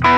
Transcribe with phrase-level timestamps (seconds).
[0.00, 0.08] This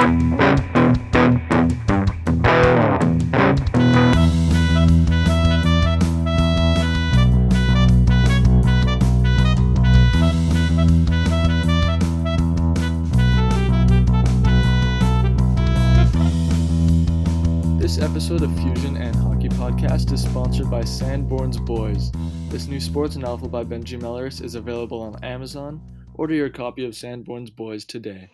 [17.98, 22.12] episode of Fusion and Hockey Podcast is sponsored by Sanborn's Boys.
[22.48, 25.80] This new sports novel by Benji Mellers is available on Amazon.
[26.14, 28.30] Order your copy of Sanborn's Boys today.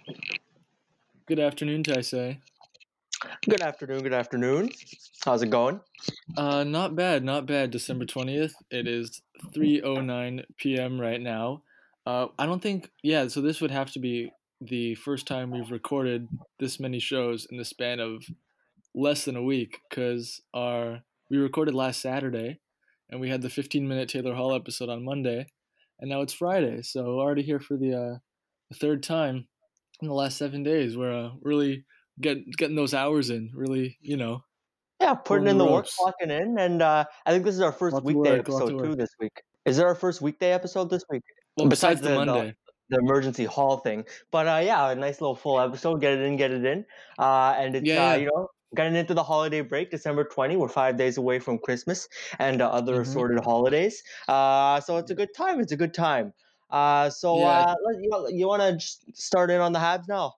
[1.29, 2.39] Good afternoon, Taisei.
[3.47, 4.03] Good afternoon.
[4.03, 4.71] Good afternoon.
[5.27, 5.81] How's it going?
[6.39, 7.71] Uh, not bad, not bad.
[7.71, 8.55] December 20th.
[8.71, 9.21] It is
[9.55, 10.99] 3:09 p.m.
[10.99, 11.65] right now.
[12.07, 14.33] Uh, I don't think yeah, so this would have to be
[14.63, 16.29] the first time we've recorded
[16.61, 18.25] this many shows in the span of
[18.95, 22.59] less than a week cuz our we recorded last Saturday
[23.11, 25.51] and we had the 15 minute Taylor Hall episode on Monday
[26.01, 26.81] and now it's Friday.
[26.81, 28.19] So already here for the uh
[28.71, 29.47] the third time
[30.01, 30.97] in the last 7 days.
[30.97, 31.85] We're uh, really
[32.21, 34.43] get, getting those hours in, really, you know,
[35.01, 37.73] Yeah, putting in the the work, clocking in, and uh, I think this is our
[37.73, 39.33] first Lots weekday work, episode too this week.
[39.65, 41.23] Is it our first weekday episode this week?
[41.57, 42.55] well besides, Besides the, the- the- Monday.
[42.91, 46.01] The emergency hall thing, but uh, yeah, a nice little full episode.
[46.01, 46.87] Get it in, get it in,
[47.19, 50.57] uh, and it's Yeah, uh, you know getting into the holiday break, December twenty.
[50.57, 53.03] We're five days away from Christmas and uh, other Mhm.
[53.03, 54.03] assorted holidays.
[54.27, 55.61] Uh, so it's a good time.
[55.61, 56.33] It's a good time.
[56.71, 57.47] Uh, so Yeah.
[57.61, 60.35] uh, let- you, you want to start in on the Habs now?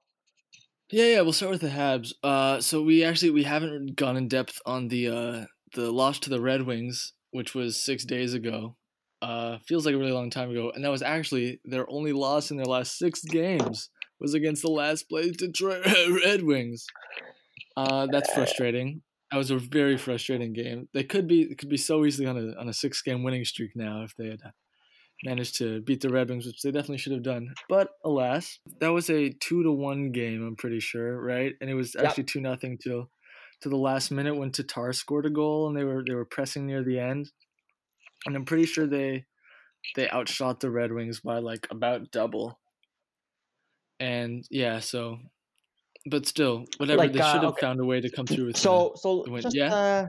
[0.91, 2.13] Yeah, yeah, we'll start with the Habs.
[2.23, 6.31] Uh, so we actually we haven't gone in depth on the uh the loss to
[6.31, 8.77] the Red Wings, which was six days ago.
[9.23, 12.51] Uh, feels like a really long time ago, and that was actually their only loss
[12.51, 15.85] in their last six games was against the last place Detroit
[16.25, 16.87] Red Wings.
[17.77, 19.03] Uh, that's frustrating.
[19.31, 20.89] That was a very frustrating game.
[20.93, 23.77] They could be could be so easily on a on a six game winning streak
[23.77, 24.41] now if they had
[25.25, 27.55] managed to beat the Red Wings, which they definitely should have done.
[27.69, 30.47] But alas, that was a two to one game.
[30.47, 31.55] I'm pretty sure, right?
[31.61, 32.05] And it was Yep.
[32.07, 33.11] actually two nothing till
[33.63, 36.67] to the last minute when Tatar scored a goal, and they were they were pressing
[36.67, 37.31] near the end.
[38.27, 39.27] And I'm pretty sure they
[39.97, 42.59] they outshot the Red Wings by like about double.
[43.99, 45.19] And yeah, so,
[46.07, 47.61] but still, whatever Like, they uh, should have okay.
[47.61, 48.57] found a way to come through with.
[48.57, 49.75] the- So so just yeah?
[49.75, 50.07] uh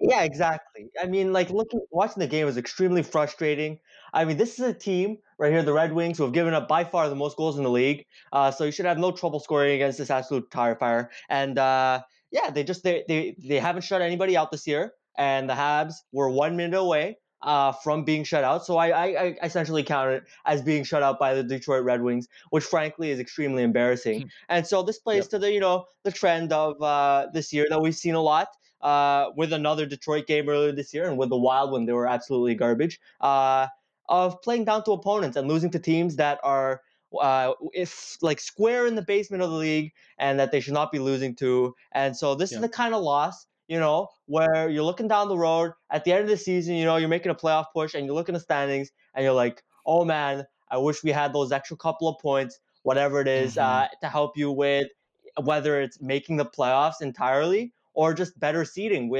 [0.00, 0.90] yeah, exactly.
[1.00, 3.78] I mean, like looking watching the game was extremely frustrating.
[4.12, 6.68] I mean, this is a team right here, the Red Wings, who have given up
[6.68, 8.06] by far the most goals in the league.
[8.32, 11.10] Uh, so you should have no trouble scoring against this absolute tire fire.
[11.28, 15.48] And uh, yeah, they just they, they they haven't shut anybody out this year, and
[15.48, 18.64] the Habs were one minute away uh, from being shut out.
[18.64, 22.02] So I, I I essentially count it as being shut out by the Detroit Red
[22.02, 24.28] Wings, which frankly is extremely embarrassing.
[24.48, 25.30] and so this plays Yep.
[25.30, 28.48] to the you know the trend of uh, this year that we've seen a lot
[28.82, 32.06] uh, with another Detroit game earlier this year, and with the Wild when they were
[32.06, 33.68] absolutely garbage, uh,
[34.08, 36.82] of playing down to opponents and losing to teams that are
[37.20, 40.92] uh, if like square in the basement of the league and that they should not
[40.92, 41.74] be losing to.
[41.92, 42.56] And so this Yeah.
[42.56, 43.46] is the kind of loss.
[43.68, 46.84] You know, where you're looking down the road at the end of the season, you
[46.84, 49.62] know, you're making a playoff push and you look in the standings and you're like,
[49.86, 53.58] oh man, I wish we had those extra couple of points, whatever it is, Mhm.
[53.58, 54.88] uh, to help you with
[55.40, 59.10] whether it's making the playoffs entirely or just better seating,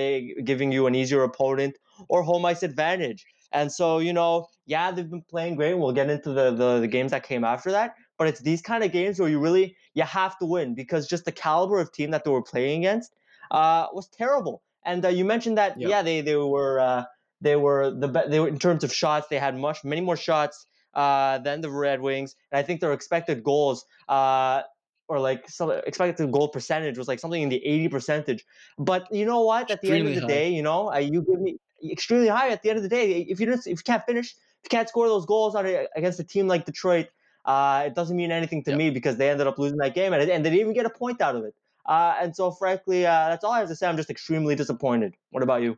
[0.44, 1.76] giving you an easier opponent
[2.08, 3.24] or home ice advantage.
[3.52, 5.72] And so, you know, yeah, they've been playing great.
[5.72, 7.94] and We'll get into the, the the games that came after that.
[8.16, 11.24] But it's these kind of games where you really you have to win because just
[11.24, 13.12] the caliber of team that they were playing against
[13.50, 14.62] uh, was terrible.
[14.84, 15.90] And uh, you mentioned that Yep.
[15.90, 17.04] yeah, they they were uh,
[17.40, 20.16] they were the be- they were in terms of shots they had much many more
[20.16, 24.62] shots uh, than the Red Wings, and I think their expected goals uh,
[25.10, 28.46] or like some expected goal percentage was like something in the 80 percentage.
[28.78, 29.68] But you know what?
[29.70, 30.26] At the end of the high.
[30.28, 31.58] day, you know, uh, you give me
[31.90, 32.50] extremely high.
[32.50, 34.70] At the end of the day, if you just if you can't finish, if you
[34.76, 37.08] can't score those goals on a, against a team like Detroit,
[37.44, 38.78] uh, it doesn't mean anything to Yep.
[38.80, 40.90] me because they ended up losing that game and, and they didn't even get a
[40.90, 41.54] point out of it.
[41.86, 43.88] Uh, and so, frankly, uh, that's all I have to say.
[43.88, 45.16] I'm just extremely disappointed.
[45.30, 45.76] What about you?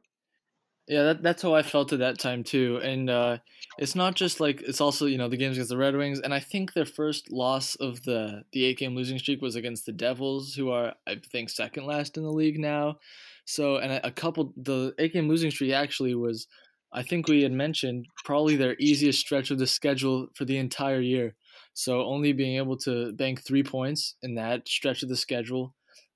[0.88, 2.80] Yeah, that, that's how I felt at that time too.
[2.82, 3.38] And uh,
[3.78, 6.34] it's not just like it's also you know the games against the Red Wings, and
[6.34, 9.92] I think their first loss of the the eight game losing streak was against the
[9.92, 12.96] Devils, who are I think second last in the league now.
[13.44, 16.48] So and a, a couple the eight game losing streak actually was
[16.92, 21.00] I think we had mentioned probably their easiest stretch of the schedule for the entire
[21.00, 21.36] year.
[21.74, 25.74] So only being able to bank three points in that stretch of the schedule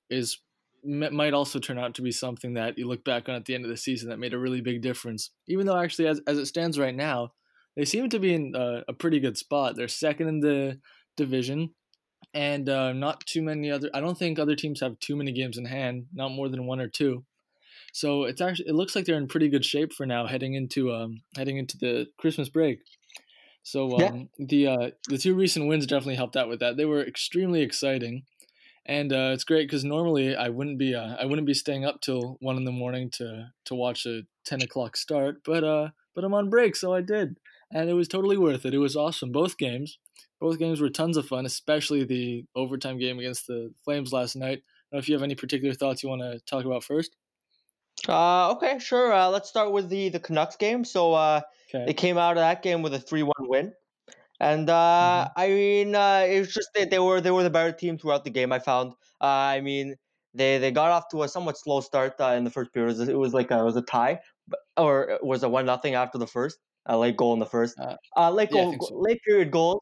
[0.09, 0.39] is
[0.83, 3.65] might also turn out to be something that you look back on at the end
[3.65, 5.31] of the season that made a really big difference.
[5.47, 7.33] Even though actually, as as it stands right now,
[7.75, 9.75] they seem to be in uh, a pretty good spot.
[9.75, 10.79] They're second in the
[11.15, 11.71] division,
[12.33, 13.89] and uh, not too many other.
[13.93, 16.05] I don't think other teams have too many games in hand.
[16.13, 17.25] Not more than one or two.
[17.93, 20.93] So it's actually it looks like they're in pretty good shape for now, heading into
[20.93, 22.79] um heading into the Christmas break.
[23.63, 24.45] So um, Yeah.
[24.47, 26.77] the uh, the two recent wins definitely helped out with that.
[26.77, 28.23] They were extremely exciting,
[28.87, 32.01] and uh, it's great because normally I wouldn't be uh, I wouldn't be staying up
[32.01, 36.23] till one in the morning to to watch a ten o'clock start, but uh, but
[36.23, 37.39] I'm on break, so I did,
[37.71, 38.73] and it was totally worth it.
[38.73, 39.31] It was awesome.
[39.31, 39.99] Both games,
[40.39, 44.59] both games were tons of fun, especially the overtime game against the Flames last night.
[44.59, 47.15] I don't know if you have any particular thoughts you want to talk about first.
[48.07, 49.11] Uh, okay, sure.
[49.11, 50.83] Uh, let's start with the the Canucks game.
[50.85, 51.41] So uh,
[51.73, 51.87] Okay.
[51.87, 53.73] they came out of that game with a three one win,
[54.39, 57.49] and uh, hmm I mean uh, it was just that they were they were the
[57.49, 58.51] better team throughout the game.
[58.51, 58.93] I found.
[59.21, 59.25] Uh,
[59.57, 59.95] I mean
[60.33, 62.95] they they got off to a somewhat slow start uh, in the first period.
[62.95, 64.19] It was, it was like a, it was a tie,
[64.77, 66.57] or it was a one nothing after the first.
[66.85, 67.77] A late goal in the first.
[67.79, 68.95] Uh, Uh, late yeah, goal, so.
[68.95, 69.81] late period goals.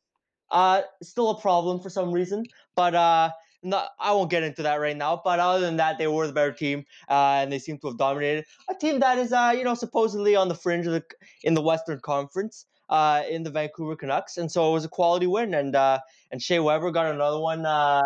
[0.51, 3.31] Uh, still a problem for some reason, but uh.
[3.67, 6.33] Not, I won't get into that right now, but other than that, they were the
[6.33, 9.63] better team, uh, and they seem to have dominated a team that is, uh, you
[9.63, 11.03] know, supposedly on the fringe of the
[11.41, 15.27] in the Western Conference, uh, in the Vancouver Canucks, and so it was a quality
[15.27, 15.53] win.
[15.53, 15.99] And uh,
[16.31, 18.01] and Shea Weber got another one uh,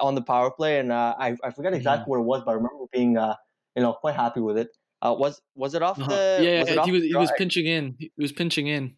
[0.00, 2.52] on the power play, and uh, I I forget hmm exactly what it was, but
[2.52, 3.36] I remember being uh,
[3.74, 4.68] you know quite happy with it.
[5.02, 6.08] Uh, was was it off Uh-huh.
[6.08, 7.96] the Yeah, was yeah, he was he was pinching in.
[7.98, 8.96] He was pinching in.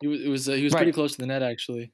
[0.00, 0.76] He was it was uh, he was Right.
[0.76, 1.92] pretty close to the net actually.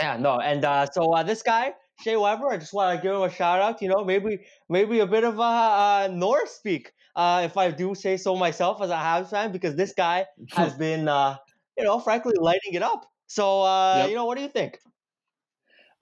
[0.00, 3.14] Yeah, no, and uh, so uh, this guy Shea Weber, I just want to give
[3.14, 3.80] him a shout out.
[3.82, 7.94] You know, maybe maybe a bit of a uh, Norris speak, uh, if I do
[7.94, 11.36] say so myself as a Habs fan, because this guy has been, uh,
[11.76, 13.06] you know, frankly lighting it up.
[13.26, 14.10] So uh, yep.
[14.10, 14.78] you know, what do you think?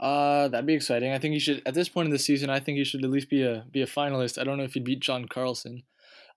[0.00, 1.12] Uh, that'd be exciting.
[1.12, 2.50] I think he should at this point in the season.
[2.50, 4.40] I think he should at least be a be a finalist.
[4.40, 5.84] I don't know if he'd beat John Carlson.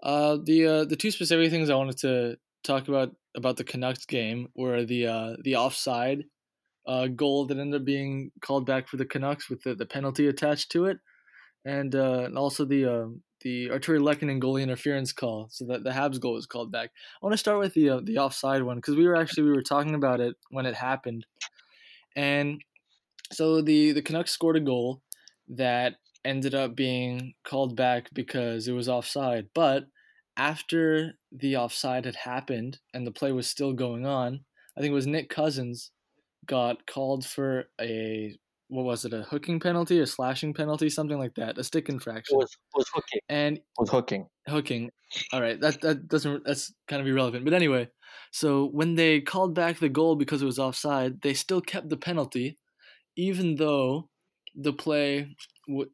[0.03, 4.05] Uh, the uh, the two specific things I wanted to talk about about the Canucks
[4.05, 6.25] game were the uh, the offside
[6.87, 10.27] uh, goal that ended up being called back for the Canucks with the, the penalty
[10.27, 10.99] attached to it,
[11.65, 13.07] and uh, and also the uh,
[13.45, 16.89] the Artturi Lehkonen goalie interference call, so that the Habs goal was called back.
[17.21, 19.51] I want to start with the uh, the offside one because we were actually we
[19.51, 21.27] were talking about it when it happened,
[22.15, 22.59] and
[23.31, 25.03] so the the Canucks scored a goal
[25.47, 29.85] that ended up being called back because it was offside, but
[30.37, 34.39] after the offside had happened and the play was still going on,
[34.75, 35.91] I think it was Nick Cousins
[36.47, 38.35] got called for a
[38.67, 41.93] what was it a hooking penalty a slashing penalty something like that a stick It
[41.93, 42.37] infraction.
[42.37, 43.19] was was hooking.
[43.29, 44.27] and It was hooking.
[44.47, 44.91] hooking.
[45.31, 47.45] All right that that doesn't that's kind of irrelevant.
[47.45, 47.89] But anyway
[48.31, 51.97] so when they called back the goal because it was offside they still kept the
[51.97, 52.57] penalty
[53.15, 54.09] even though
[54.55, 55.35] the play
[55.67, 55.91] w-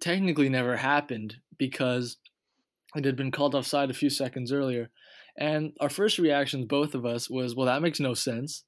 [0.00, 2.16] technically never happened because
[2.96, 4.90] it had been called offside a few seconds earlier.
[5.38, 8.64] And our first reactions both of us was well that makes no sense.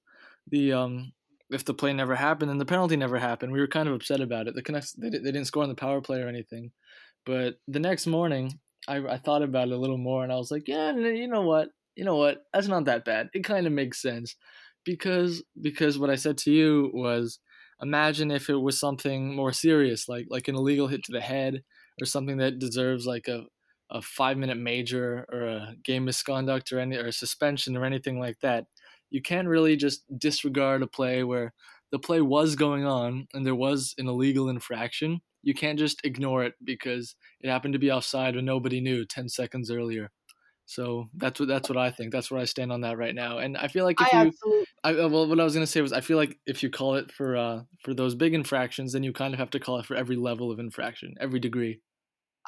[0.49, 1.13] The um
[1.53, 3.53] if the play never happened and the penalty never happened.
[3.53, 4.55] We were kind of upset about it.
[4.55, 6.73] The Canucks they, they didn't score on the power play or anything.
[7.27, 8.59] But the next morning
[8.89, 11.43] I, I thought about it a little more and i was like yeah you know
[11.43, 11.69] what?
[11.95, 12.39] You know what?
[12.53, 13.29] That's not that bad.
[13.35, 14.37] It kind of makes sense.
[14.85, 17.39] Because because what i said to you was
[17.81, 21.63] imagine if it was something more serious like like an illegal hit to the head
[22.01, 23.45] or something that deserves like a
[23.91, 28.19] a five minute major or a game misconduct or any or a suspension or anything
[28.19, 28.65] like that
[29.13, 31.53] you can't really just disregard a play where
[31.91, 35.21] the play was going on and there was an illegal infraction.
[35.43, 39.29] You can't just ignore it because it happened to be offside when nobody knew 10
[39.29, 40.11] seconds earlier.
[40.65, 42.13] So that's what that's what I think.
[42.13, 43.39] That's where I stand on that right now.
[43.39, 45.67] And I feel like I if you absolutely I uh, well what I was going
[45.67, 48.33] to say was I feel like if you call it for uh for those big
[48.33, 51.41] infractions then you kind of have to call it for every level of infraction, every
[51.41, 51.81] degree.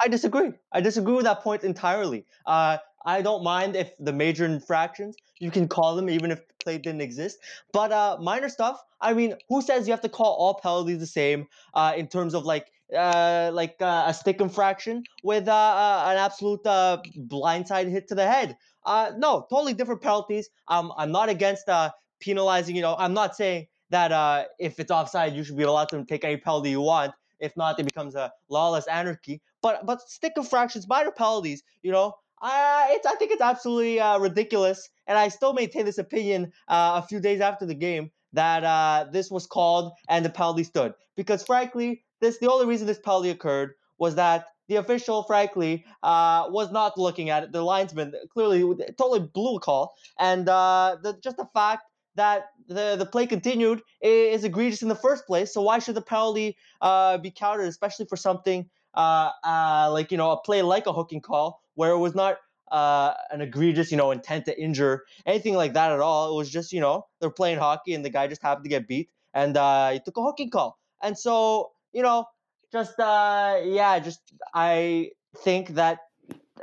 [0.02, 0.52] I disagree.
[0.72, 2.24] I disagree with that point entirely.
[2.46, 6.54] Uh, I don't mind if the major infractions you can call them even if the
[6.60, 7.38] play didn't exist.
[7.72, 8.82] But uh, minor stuff.
[9.00, 12.34] I mean, who says you have to call all penalties the same uh, in terms
[12.34, 17.90] of like uh, like uh, a stick infraction with uh, uh, an absolute uh, blindside
[17.90, 18.56] hit to the head?
[18.86, 20.48] Uh, no, totally different penalties.
[20.68, 22.76] Um, I'm not against uh, penalizing.
[22.76, 26.04] You know, I'm not saying that uh, if it's offside, you should be allowed to
[26.04, 27.12] take any penalty you want.
[27.40, 29.42] If not, it becomes a lawless anarchy.
[29.60, 34.18] But but stick infractions, minor penalties, you know, I it's I think it's absolutely uh,
[34.18, 38.64] ridiculous, and I still maintain this opinion uh, a few days after the game that
[38.64, 42.98] uh, this was called and the penalty stood because frankly, this the only reason this
[42.98, 47.52] penalty occurred was that the official, frankly, uh, was not looking at it.
[47.52, 48.62] The linesman clearly
[48.98, 51.84] totally blew a call, and uh, the, just the fact
[52.16, 55.52] that the the play continued is egregious in the first place.
[55.54, 60.18] So why should the penalty uh, be counted, especially for something uh, uh, like you
[60.18, 62.38] know a play like a hooking call where it was not
[62.70, 66.32] uh, an egregious you know intent to injure anything like that at all.
[66.32, 68.88] It was just you know they're playing hockey and the guy just happened to get
[68.88, 70.78] beat and uh, he took a hooking call.
[71.02, 72.26] And so you know
[72.72, 76.00] just uh, yeah, just I think that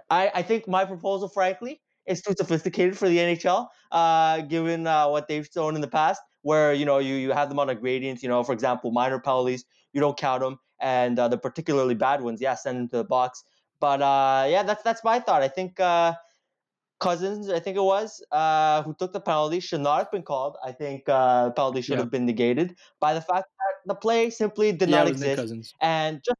[0.09, 5.07] I, I think my proposal, frankly, is too sophisticated for the NHL, uh, given uh,
[5.09, 7.75] what they've shown in the past, where you know you, you have them on a
[7.75, 8.23] gradient.
[8.23, 12.21] You know, for example, minor penalties, you don't count them, and uh, the particularly bad
[12.21, 13.43] ones, yeah, send them to the box.
[13.79, 15.41] But uh, yeah, that's that's my thought.
[15.41, 16.15] I think uh,
[16.99, 20.57] Cousins, I think it was, uh, who took the penalty, should not have been called.
[20.63, 21.99] I think uh, the penalty should Yeah.
[21.99, 25.17] have been negated by the fact that the play simply did Yeah, not it was
[25.17, 25.75] Nick exist.
[25.81, 26.39] And just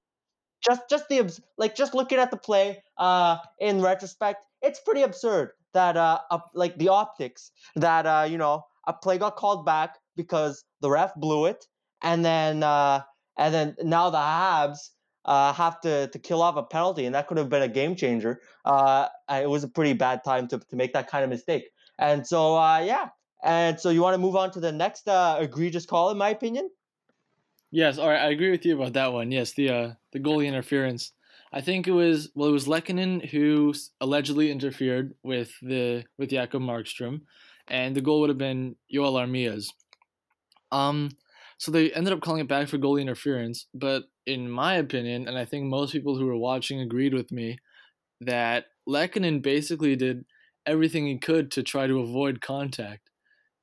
[0.66, 5.52] just just the like just looking at the play uh in retrospect it's pretty absurd
[5.74, 10.00] that uh up, like the optics that uh you know a play got called back
[10.16, 11.68] because the ref blew it
[12.02, 13.02] and then uh
[13.42, 14.92] and then now the habs
[15.26, 17.96] uh have to to kill off a penalty and that could have been a game
[17.96, 21.66] changer uh it was a pretty bad time to to make that kind of mistake
[22.00, 23.10] and so uh yeah
[23.44, 26.30] and so you want to move on to the next uh egregious call in my
[26.30, 26.70] opinion
[27.72, 29.32] Yes, all right, I agree with you about that one.
[29.32, 31.14] Yes, the uh, the goalie interference.
[31.54, 36.62] I think it was well, it was Lehkonen who allegedly interfered with the with Jacob
[36.64, 37.22] Markstrom,
[37.70, 39.72] and the goal would have been Joel Armia's.
[40.74, 41.12] Um,
[41.62, 45.38] so they ended up calling it back for goalie interference, but in my opinion, and
[45.38, 47.60] I think most people who were watching agreed with me,
[48.20, 50.26] that Lehkonen basically did
[50.66, 53.12] everything he could to try to avoid contact.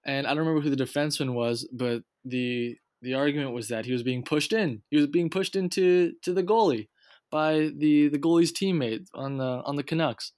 [0.07, 3.93] And I don't remember who the defenseman was, but the the argument was that he
[3.93, 4.83] was being pushed in.
[4.90, 6.87] He was being pushed into to the goalie
[7.33, 10.35] by the the goalie's teammate on the on the Canucks.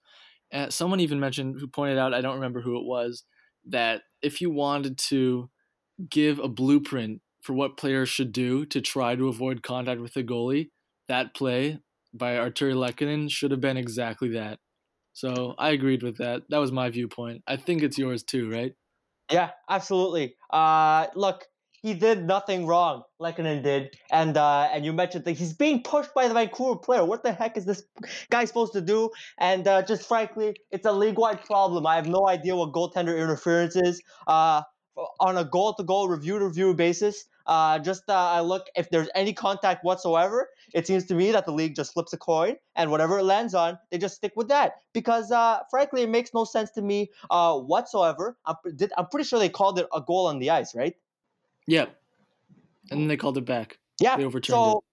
[0.50, 3.22] Uh, someone even mentioned who pointed out I don't remember who it was
[3.68, 5.50] that if you wanted to
[6.08, 10.22] give a blueprint for what players should do to try to avoid contact with the
[10.22, 10.70] goalie,
[11.08, 11.78] that play
[12.12, 14.58] by Artturi Lehkonen should have been exactly that.
[15.12, 16.42] So I agreed with that.
[16.50, 17.42] That was my viewpoint.
[17.46, 18.74] I think it's yours too, right?
[19.30, 20.34] Yeah, absolutely.
[20.52, 21.44] Uh, look,
[21.82, 23.04] he did nothing wrong.
[23.20, 27.04] Lehkonen did, and uh, and you mentioned that he's being pushed by the Vancouver player.
[27.04, 27.82] What the heck is this
[28.30, 29.10] guy supposed to do?
[29.38, 31.86] And uh, just frankly, it's a league-wide problem.
[31.86, 34.02] I have no idea what goaltender interference is.
[34.26, 34.62] Uh,
[35.18, 40.48] on a goal-to-goal, review-to-review basis, uh, just uh, I look if there's any contact whatsoever.
[40.72, 43.54] It seems to me that the league just flips a coin, and whatever it lands
[43.54, 44.82] on, they just stick with that.
[44.92, 48.36] Because uh, frankly, it makes no sense to me uh, whatsoever.
[48.46, 50.94] I'm, did, I'm pretty sure they called it a goal on the ice, right?
[51.66, 51.96] Yep.
[52.90, 53.78] And then they called it back.
[54.00, 54.16] Yeah.
[54.16, 54.84] They overturned so,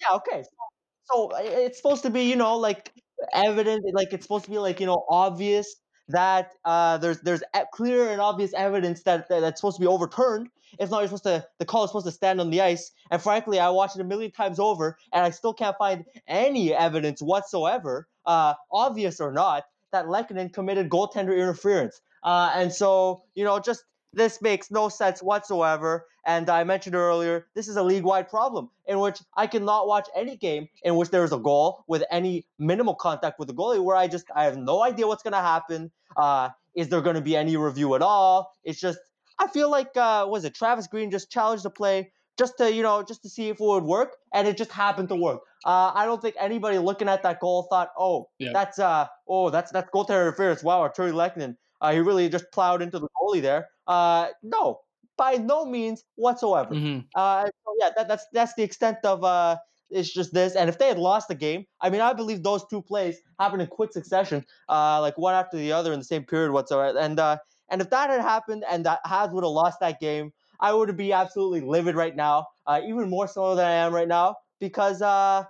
[0.00, 0.42] yeah, okay.
[0.42, 2.92] So, so it's supposed to be, you know, like
[3.32, 5.76] evident, like it's supposed to be like, you know, obvious
[6.08, 10.48] that uh, there's there's clear and obvious evidence that, that that's supposed to be overturned.
[10.78, 12.92] If not, you're supposed to the call is supposed to stand on the ice.
[13.10, 16.74] And frankly, I watched it a million times over, and I still can't find any
[16.74, 22.00] evidence whatsoever, uh, obvious or not, that Lehkonen committed goaltender interference.
[22.22, 26.06] Uh, and so, you know, just this makes no sense whatsoever.
[26.26, 30.36] And I mentioned earlier, this is a league-wide problem in which I cannot watch any
[30.36, 33.96] game in which there is a goal with any minimal contact with the goalie, where
[33.96, 35.90] I just I have no idea what's going to happen.
[36.16, 38.52] Uh, is there going to be any review at all?
[38.64, 38.98] It's just
[39.38, 42.82] I feel like uh, was it Travis Green just challenged the play just to you
[42.82, 45.40] know just to see if it would work, and it just happened to work.
[45.64, 48.50] Uh, I don't think anybody looking at that goal thought, oh, Yeah.
[48.52, 50.62] that's uh, oh, that's that's goaltender interference.
[50.62, 53.68] Wow, Artturi Lehkonen, uh, he really just plowed into the goalie there.
[53.86, 54.80] Uh, no,
[55.16, 56.74] by no means whatsoever.
[56.74, 59.56] hmm Uh, so yeah, that, that's that's the extent of uh,
[59.90, 60.54] it's just this.
[60.54, 63.62] And if they had lost the game, I mean, I believe those two plays happened
[63.62, 66.98] in quick succession, uh, like one after the other in the same period whatsoever.
[66.98, 70.32] And uh, and if that had happened and that Habs would have lost that game,
[70.60, 74.08] I would be absolutely livid right now, uh, even more so than I am right
[74.08, 75.44] now, because uh,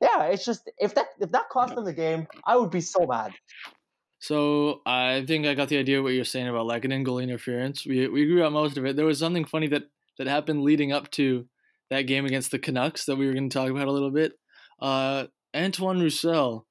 [0.00, 3.06] yeah, it's just if that if that cost them the game, I would be so
[3.06, 3.32] mad.
[4.22, 7.18] So I think I got the idea of what you're saying about like Lehkonen goal
[7.18, 7.84] interference.
[7.84, 8.94] We we agree on most of it.
[8.94, 9.82] There was something funny that
[10.16, 11.48] that happened leading up to
[11.90, 14.34] that game against the Canucks that we were going to talk about a little bit.
[14.80, 15.26] Uh,
[15.56, 16.66] Antoine Roussel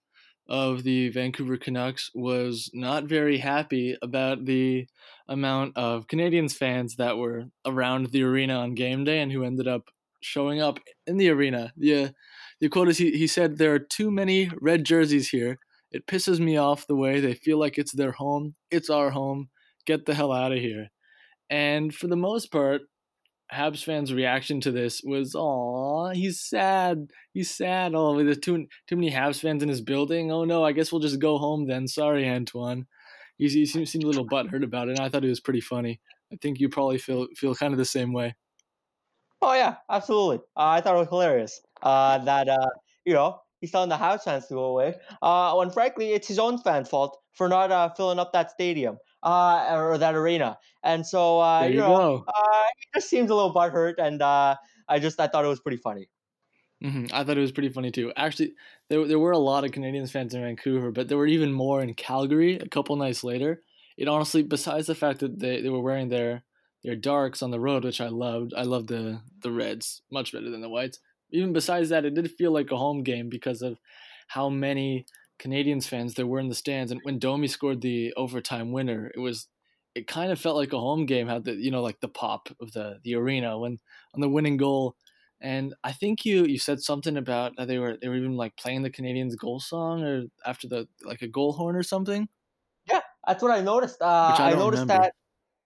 [0.48, 4.88] of the Vancouver Canucks was not very happy about the
[5.28, 9.68] amount of Canadiens fans that were around the arena on game day and who ended
[9.68, 9.90] up
[10.22, 11.74] showing up in the arena.
[11.76, 12.10] The uh,
[12.62, 15.60] the quote is he, he said there are too many red jerseys here.
[15.92, 18.56] It pisses me off the way they feel like it's their home.
[18.72, 19.50] It's our home.
[19.86, 20.90] Get the hell out of here.
[21.50, 22.84] And for the most part,
[23.52, 27.12] Habs fans' reaction to this was, "Aw, he's sad.
[27.34, 27.94] He's sad.
[27.96, 30.32] Oh, there's too too many Habs fans in his building.
[30.32, 31.88] Oh no, I guess we'll just go home then.
[31.88, 32.88] Sorry, Antoine."
[33.38, 35.62] He, he seemed, seemed a little butthurt about it, and I thought it was pretty
[35.62, 36.00] funny.
[36.32, 38.36] I think you probably feel feel kind of the same way.
[39.42, 40.38] Oh yeah, absolutely.
[40.56, 41.62] Uh, I thought it was hilarious.
[41.82, 42.70] Uh, that uh,
[43.06, 44.96] you know, he's telling the Habs fans to go away.
[45.22, 48.98] Uh, when frankly, it's his own fan fault for not uh, filling up that stadium,
[49.24, 50.58] uh, or that arena.
[50.84, 54.22] And so uh, There you you know, uh, he just seems a little butthurt, and
[54.22, 54.58] uh,
[54.90, 56.10] I just I thought it was pretty funny.
[56.82, 58.12] hmm I thought it was pretty funny too.
[58.16, 58.56] Actually,
[58.90, 61.82] there there were a lot of Canadiens fans in Vancouver, but there were even more
[61.82, 63.64] in Calgary a couple nights later.
[63.98, 66.44] It honestly, besides the fact that they, they were wearing their
[66.84, 68.54] their darks on the road, which I loved.
[68.56, 71.00] I loved the the reds much better than the whites.
[71.32, 73.80] Even besides that, it did feel like a home game because of
[74.28, 75.06] how many
[75.40, 76.92] Canadiens fans there were in the stands.
[76.92, 79.48] And when Domi scored the overtime winner, it was
[79.96, 81.28] it kind of felt like a home game.
[81.28, 83.80] How the you know like the pop of the the arena when
[84.14, 84.96] on the winning goal.
[85.42, 88.56] And I think you you said something about that they were they were even like
[88.58, 92.30] playing the Canadiens goal song or after the like a goal horn or something.
[92.90, 94.02] Yeah, that's what I noticed.
[94.02, 94.06] Uh,
[94.38, 95.04] I I, noticed remember.
[95.04, 95.14] that.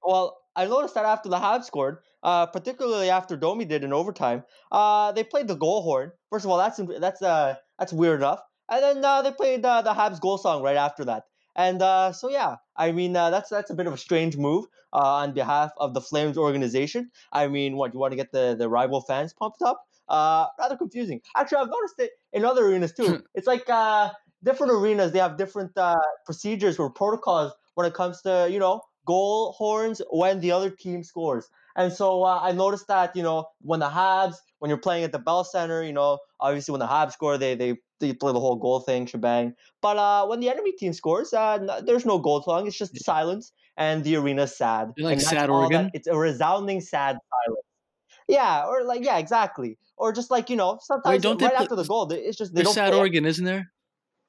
[0.01, 4.43] Well, I noticed that after the Habs scored, uh, particularly after Domi did in overtime,
[4.71, 6.11] uh, they played the goal horn.
[6.29, 8.41] First of all, that's that's uh, that's weird enough.
[8.69, 11.23] And then uh, they played uh, the Habs goal song right after that.
[11.55, 14.65] And uh, so yeah, I mean uh, that's that's a bit of a strange move
[14.93, 17.11] uh, on behalf of the Flames organization.
[17.31, 19.81] I mean, what you want to get the the rival fans pumped up?
[20.07, 21.21] Uh, rather confusing.
[21.35, 23.23] Actually, I've noticed it in other arenas too.
[23.33, 24.11] it's like uh,
[24.43, 25.95] different arenas they have different uh,
[26.25, 31.03] procedures or protocols when it comes to you know goal horns when the other team
[31.03, 31.47] scores.
[31.75, 35.11] And so uh, I noticed that you know when the Habs when you're playing at
[35.11, 38.39] the Bell Center, you know obviously when the Habs score they they they play the
[38.39, 39.53] whole goal thing shebang.
[39.81, 42.67] But uh, when the enemy team scores, uh, there's no goal song.
[42.67, 44.91] It's just silence and the arena's sad.
[44.97, 45.91] You like sad all that- organ?
[45.93, 47.65] It's a resounding sad silence.
[48.27, 49.77] Yeah, or like yeah, exactly.
[49.97, 52.37] Or just like you know, sometimes don't they right put- after the goal, they- it's
[52.37, 53.71] just they don't sad play organ, isn't there?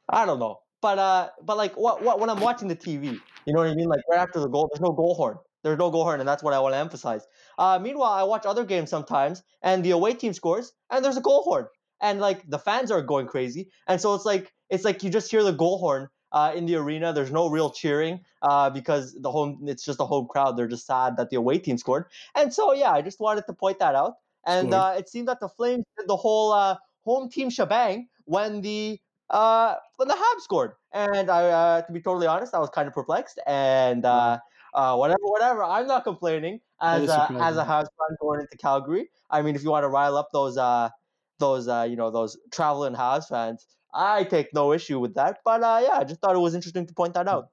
[0.09, 0.59] I don't know.
[0.83, 3.75] But uh but like what what when I'm watching the TV, you know what I
[3.75, 3.89] mean?
[3.89, 5.39] Like right after the goal, there's no goal horn.
[5.63, 7.27] There's no goal horn, and that's what I want to emphasize.
[7.59, 11.21] Uh meanwhile, I watch other games sometimes and the away team scores and there's a
[11.21, 11.67] goal horn.
[12.01, 13.71] And like the fans are going crazy.
[13.89, 16.77] And so it's like it's like you just hear the goal horn uh, in the
[16.77, 17.13] arena.
[17.13, 20.57] There's no real cheering uh, because the home it's just a home crowd.
[20.57, 22.07] They're just sad that the away team scored.
[22.35, 24.15] And so yeah, I just wanted to point that out.
[24.47, 28.61] And uh, it seemed that the Flames did the whole uh, home team shebang when
[28.61, 30.73] the uh, when the Habs scored.
[30.93, 33.41] And I, uh, to be totally honest, I was kind of perplexed.
[33.47, 34.39] And uh,
[34.75, 35.65] uh, whatever, whatever.
[35.65, 39.09] I'm not complaining as a, as a Habs fan going into Calgary.
[39.31, 40.91] I mean, if you want to rile up those uh,
[41.39, 45.41] those uh, you know those traveling Habs fans, I take no issue with that.
[45.45, 47.51] But uh, yeah, I just thought it was interesting to point that out.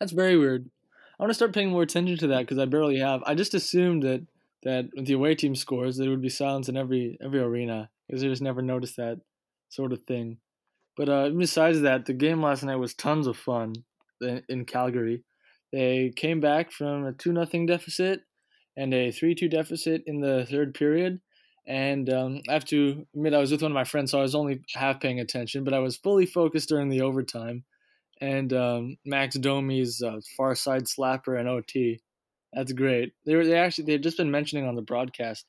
[0.00, 0.70] That's very weird.
[1.18, 3.22] I want to start paying more attention to that because I barely have.
[3.26, 4.26] I just assumed that
[4.62, 8.28] that the away team scores, there would be silence in every every arena because I
[8.28, 9.20] just never noticed that
[9.68, 10.38] sort of thing.
[10.96, 13.74] But uh, besides that, the game last night was tons of fun
[14.48, 15.22] in, Calgary.
[15.72, 18.22] They came back from a two nothing deficit
[18.76, 21.20] and a three two deficit in the third period.
[21.66, 24.22] And um, I have to admit, I was with one of my friends, so I
[24.22, 27.64] was only half paying attention, but I was fully focused during the overtime
[28.20, 32.00] and um, Max Domi's uh, far side slapper and OT.
[32.52, 33.12] That's great.
[33.24, 35.46] They were they actually they had just been mentioning on the broadcast.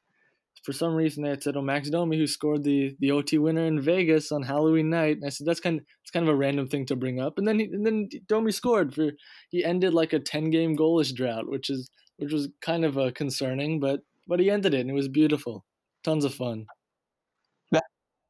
[0.64, 3.66] For some reason, they had said, "Oh, Max Domi, who scored the, the OT winner
[3.66, 6.38] in Vegas on Halloween night." And I said, "That's kind of it's kind of a
[6.38, 9.12] random thing to bring up." And then he, and then Domi scored for
[9.50, 13.12] he ended like a ten game goalless drought, which is which was kind of uh,
[13.12, 15.66] concerning, but but he ended it and it was beautiful,
[16.04, 16.66] tons of fun.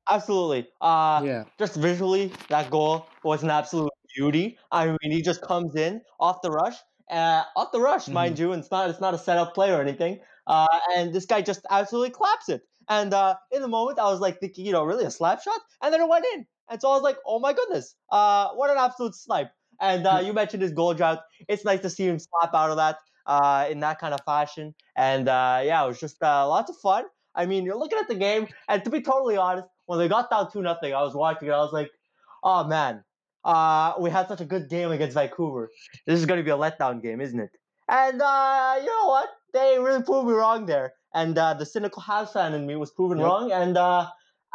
[0.10, 0.70] Absolutely.
[0.80, 4.58] Uh, Yeah, just visually, that goal was an absolute beauty.
[4.72, 6.76] I mean, he just comes in off the rush,
[7.12, 9.82] uh, off the rush, mind you, and it's not it's not a setup play or
[9.82, 10.20] anything.
[10.48, 12.62] Uh, and this guy just absolutely claps it.
[12.90, 15.60] And uh, in the moment, I was like thinking, you know, really a slap shot,
[15.82, 16.46] and then it went in.
[16.70, 19.52] And so I was like, oh my goodness, uh, what an absolute snipe!
[19.82, 21.20] And uh, you mentioned his goal drought.
[21.48, 24.74] It's nice to see him slap out of that uh, in that kind of fashion.
[24.96, 27.06] And uh, yeah, it was just uh, lots of fun.
[27.36, 30.30] I mean, you're looking at the game, and to be totally honest, when they got
[30.30, 31.52] down two nothing, I was watching it.
[31.52, 31.92] I was like,
[32.44, 33.04] oh man,
[33.44, 35.70] uh, we had such a good game against Vancouver.
[36.06, 37.52] This is going to be a letdown game, isn't it?
[37.90, 39.30] And uh, you know what?
[39.58, 40.94] They really proved me wrong there.
[41.14, 43.26] And uh, the cynical Habs fan in me was proven Yep.
[43.26, 44.10] wrong, and uh,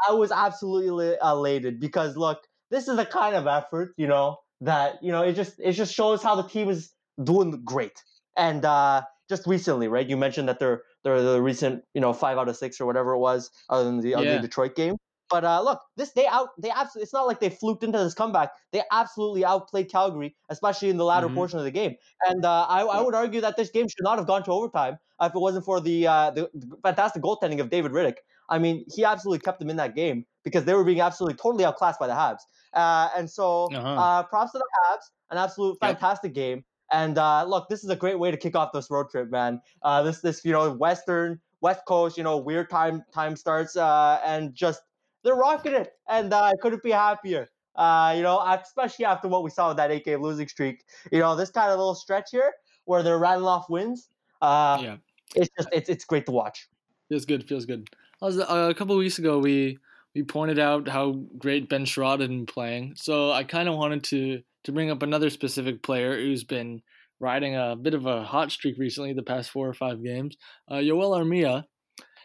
[0.09, 5.03] I was absolutely elated because look, this is the kind of effort, you know, that
[5.03, 8.03] you know it just it just shows how the team is doing great.
[8.37, 10.09] And uh, just recently, right?
[10.09, 13.13] You mentioned that they're they're the recent, you know, five out of six or whatever
[13.15, 14.41] it was, other than the ugly Yeah.
[14.41, 14.97] Detroit game.
[15.33, 17.05] But uh, look, this they out they absolutely.
[17.05, 18.53] It's not like they fluked into this comeback.
[18.73, 21.31] They absolutely outplayed Calgary, especially in the latter Mhm.
[21.31, 21.97] portion of the game.
[22.29, 24.99] And uh, I, I would argue that this game should not have gone to overtime
[25.23, 26.51] if it wasn't for the, uh, the
[26.83, 28.19] fantastic goaltending of David Rittich.
[28.51, 31.65] I mean, he absolutely kept them in that game because they were being absolutely totally
[31.65, 32.41] outclassed by the Habs.
[32.75, 34.03] Uh, and so, Uh-huh.
[34.03, 36.03] uh, props to the Habs, an absolute Yep.
[36.03, 36.65] fantastic game.
[36.91, 39.61] And uh, look, this is a great way to kick off this road trip, man.
[39.83, 44.21] Uh, this this you know Western West Coast, you know weird time time starts, uh,
[44.25, 44.83] and just
[45.23, 47.49] they're rocking it, and uh, I couldn't be happier.
[47.75, 50.85] Uh, you know, especially after what we saw with that eight game losing streak.
[51.11, 52.53] You know, this kind of little stretch here
[52.85, 54.09] where they're rattling off wins.
[54.41, 54.97] Uh, yeah.
[55.35, 56.69] it's just it's it's great to watch.
[57.09, 57.47] Feels good.
[57.47, 57.89] Feels good.
[58.21, 59.79] Was, uh, a couple weeks ago, we
[60.15, 62.95] we pointed out how great Ben Chiarot had been playing.
[62.97, 66.83] So I kind of wanted to to bring up another specific player who's been
[67.21, 70.37] riding a bit of a hot streak recently, the past four or five games.
[70.69, 71.65] Uh, Yoel Armia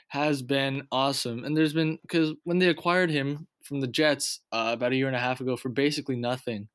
[0.07, 1.43] has been awesome.
[1.43, 5.07] And there's been because when they acquired him from the Jets uh, about a year
[5.07, 6.67] and a half ago for basically nothing,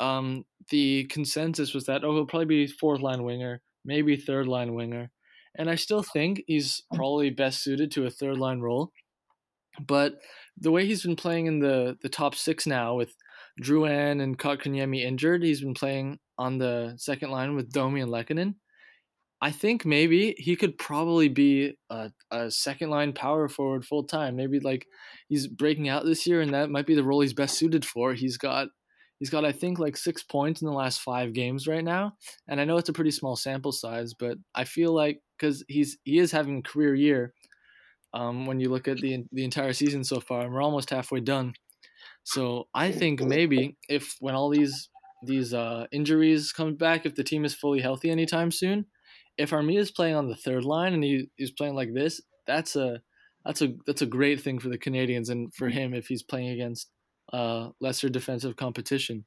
[0.00, 4.74] um, the consensus was that oh he'll probably be fourth line winger, maybe third line
[4.74, 5.10] winger,
[5.54, 8.92] and I still think he's probably best suited to a third line role.
[9.86, 10.14] But
[10.58, 13.14] the way he's been playing in the the top six now with
[13.62, 18.56] Drouin and Kotkaniemi injured, he's been playing on the second line with Domi and Lehkonen.
[19.40, 24.36] I think maybe he could probably be a, a second line power forward full time.
[24.36, 24.86] Maybe like
[25.28, 28.14] he's breaking out this year, and that might be the role he's best suited for.
[28.14, 28.68] He's got
[29.18, 32.16] he's got I think like six points in the last five games right now,
[32.48, 35.98] and I know it's a pretty small sample size, but I feel like because he's
[36.04, 37.34] he is having a career year.
[38.14, 41.20] Um, when you look at the the entire season so far, and we're almost halfway
[41.20, 41.52] done.
[42.24, 44.88] So I think maybe if when all these
[45.22, 48.86] these uh, injuries come back, if the team is fully healthy anytime soon,
[49.38, 52.76] if Armia is playing on the third line and he, he's playing like this, that's
[52.76, 53.02] a
[53.44, 56.48] that's a that's a great thing for the Canadiens and for him if he's playing
[56.48, 56.90] against
[57.32, 59.24] uh, lesser defensive competition.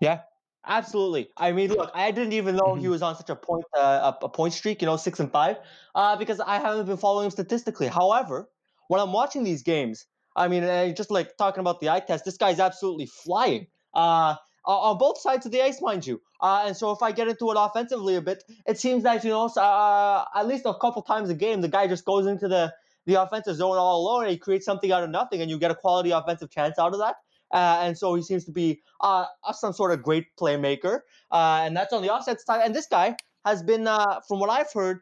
[0.00, 0.20] Yeah,
[0.66, 1.28] absolutely.
[1.36, 2.80] I mean, look, I didn't even know mm-hmm.
[2.80, 5.58] he was on such a point uh, a point streak, you know, six and five,
[5.94, 7.88] uh, because I haven't been following him statistically.
[7.88, 8.48] However,
[8.88, 12.24] when I'm watching these games, I mean, uh, just like talking about the eye test,
[12.24, 13.66] this guy's absolutely flying.
[13.94, 16.20] Uh, uh, on both sides of the ice, mind you.
[16.40, 19.30] Uh, and so if I get into it offensively a bit, it seems that you
[19.30, 22.72] know uh, at least a couple times a game, the guy just goes into the
[23.06, 25.70] the offensive zone all alone and he creates something out of nothing, and you get
[25.70, 27.16] a quality offensive chance out of that.
[27.52, 31.76] Uh, and so he seems to be uh, some sort of great playmaker, uh, and
[31.76, 32.62] that's on the offset side.
[32.64, 35.00] And this guy has been, from what I've heard,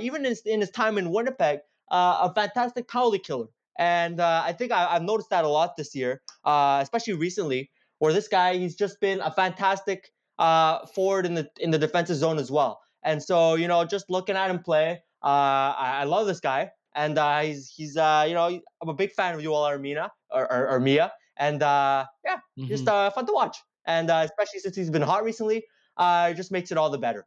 [0.00, 1.60] even in, in, his time in Winnipeg,
[1.90, 3.46] a fantastic penalty killer.
[3.76, 8.26] And I think I, have noticed that a lot this year, especially recently where this
[8.26, 12.50] guy he's just been a fantastic uh, forward in the in the defensive zone as
[12.50, 12.80] well.
[13.04, 16.72] And so you know, just looking at him play, uh, I, I love this guy,
[16.94, 18.46] and uh, he's he's uh, you know
[18.82, 22.66] I'm a big fan of Joel Armina or, or, or Mia, and uh, yeah, mm-hmm.
[22.66, 25.64] just uh, fun to watch, and uh, especially since he's been hot recently,
[25.96, 27.26] uh, it just makes it all the better.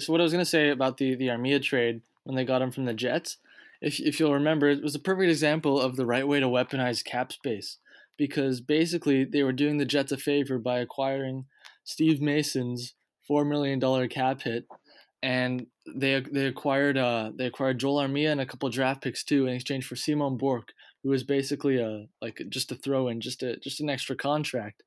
[0.00, 2.72] So what I was gonna say about the the Armia trade when they got him
[2.72, 3.38] from the Jets,
[3.80, 7.04] if if you'll remember, it was a perfect example of the right way to weaponize
[7.04, 7.78] cap space
[8.22, 11.44] because basically they were doing the Jets a favor by acquiring
[11.82, 12.94] Steve Mason's
[13.26, 14.64] four million dollar cap hit,
[15.24, 19.48] and they they acquired uh they acquired Joel Armia and a couple draft picks too
[19.48, 23.42] in exchange for Simon Bourque, who was basically a like just a throw in, just
[23.42, 24.84] a just an extra contract.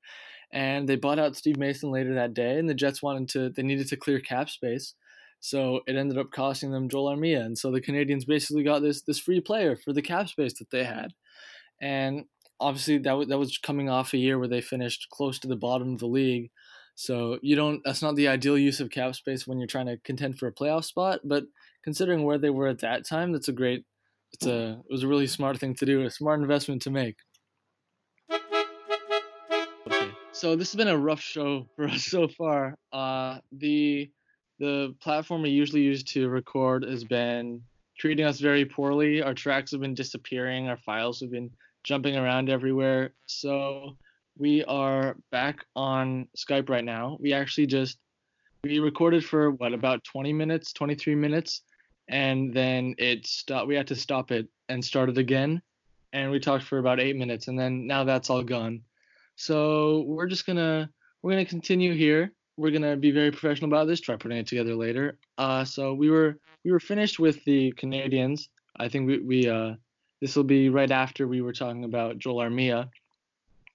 [0.54, 3.64] And they bought out Steve Mason later that day, and the Jets wanted to they
[3.64, 4.94] needed to clear cap space.
[5.42, 9.02] So it ended up costing them Joel Armia, and so the Canadiens basically got this
[9.02, 11.12] this free player for the cap space that they had.
[11.82, 12.24] And
[12.60, 15.56] obviously that w- that was coming off a year where they finished close to the
[15.56, 16.52] bottom of the league.
[16.96, 19.98] So you don't that's not the ideal use of cap space when you're trying to
[19.98, 21.44] contend for a playoff spot, but
[21.84, 23.86] considering where they were at that time, that's a great
[24.32, 27.18] it's a it was a really smart thing to do, a smart investment to make.
[28.32, 30.12] Okay.
[30.32, 32.78] So this has been a rough show for us so far.
[32.94, 34.10] Uh the
[34.60, 37.62] the platform we usually use to record has been
[37.98, 39.22] treating us very poorly.
[39.22, 41.52] Our tracks have been disappearing, our files have been
[41.86, 43.14] jumping around everywhere.
[43.28, 43.96] So
[44.38, 47.18] we are back on Skype right now.
[47.22, 48.00] We actually just
[48.64, 51.62] we recorded for what about 20 minutes, 23 minutes,
[52.10, 53.68] and then it stopped.
[53.68, 55.62] We had to stop it and start it again,
[56.12, 58.82] and we talked for about eight minutes, and then now that's all gone.
[59.36, 60.90] So we're just gonna
[61.22, 62.32] we're gonna continue here.
[62.58, 64.02] We're gonna be very professional about this.
[64.02, 65.20] Try putting it together later.
[65.38, 68.48] Uh, so we were we were finished with the Canadiens.
[68.78, 69.76] I think we we uh
[70.26, 72.90] this will be right after we were talking about Joel Armia.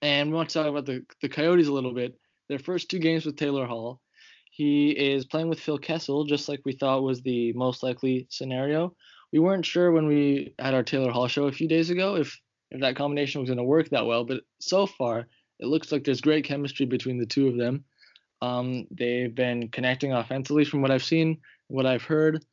[0.01, 2.19] And we want to talk about the, the Coyotes a little bit.
[2.49, 4.01] Their first two games with Taylor Hall.
[4.49, 8.93] He is playing with Phil Kessel, just like we thought was the most likely scenario.
[9.31, 12.37] We weren't sure when we had our Taylor Hall show a few days ago if,
[12.69, 15.27] if that combination was going to work that well, but so far
[15.61, 17.85] it looks like there's great chemistry between the two of them.
[18.41, 21.37] Um, they've been connecting offensively from what I've seen,
[21.69, 22.43] what I've heard.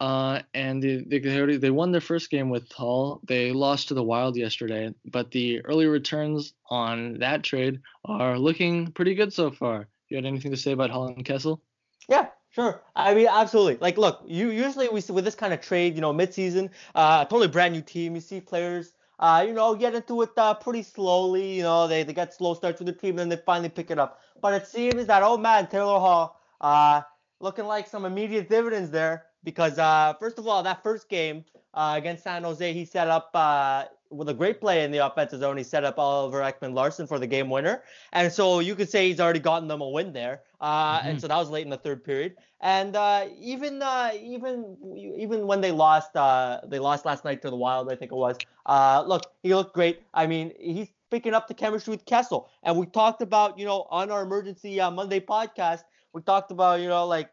[0.00, 3.20] Uh, and the, the they won their first game with Hall.
[3.24, 8.92] They lost to the Wild yesterday, but the early returns on that trade are looking
[8.92, 9.88] pretty good so far.
[10.08, 11.60] You had anything to say about Hall and Kessel?
[12.08, 12.82] Yeah, Sure.
[12.96, 13.76] I mean, absolutely.
[13.76, 17.24] Like, look, you usually we see with this kind of trade, you know, midseason, uh,
[17.24, 18.14] totally brand new team.
[18.14, 21.56] You see players, uh, you know, get into it uh, pretty slowly.
[21.56, 23.90] You know, they, they get slow starts with the team, and then they finally pick
[23.90, 24.20] it up.
[24.40, 27.02] But it seems that oh man, Taylor Hall, uh,
[27.38, 31.94] looking like some immediate dividends there because uh, first of all, that first game uh,
[31.96, 35.56] against San Jose, he set up uh, with a great play in the offensive zone.
[35.56, 39.20] He set up Oliver Ekman-Larsson for the game winner, and so you could say he's
[39.20, 40.42] already gotten them a win there.
[40.60, 41.08] Uh, mm-hmm.
[41.08, 42.36] And so that was late in the third period.
[42.60, 44.76] And uh, even uh, even
[45.16, 48.16] even when they lost, uh, they lost last night to the Wild, I think it
[48.16, 48.36] was.
[48.66, 50.02] Uh, look, he looked great.
[50.14, 53.86] I mean, he's picking up the chemistry with Kessel, and we talked about you know
[53.90, 57.32] on our emergency uh, Monday podcast, we talked about you know like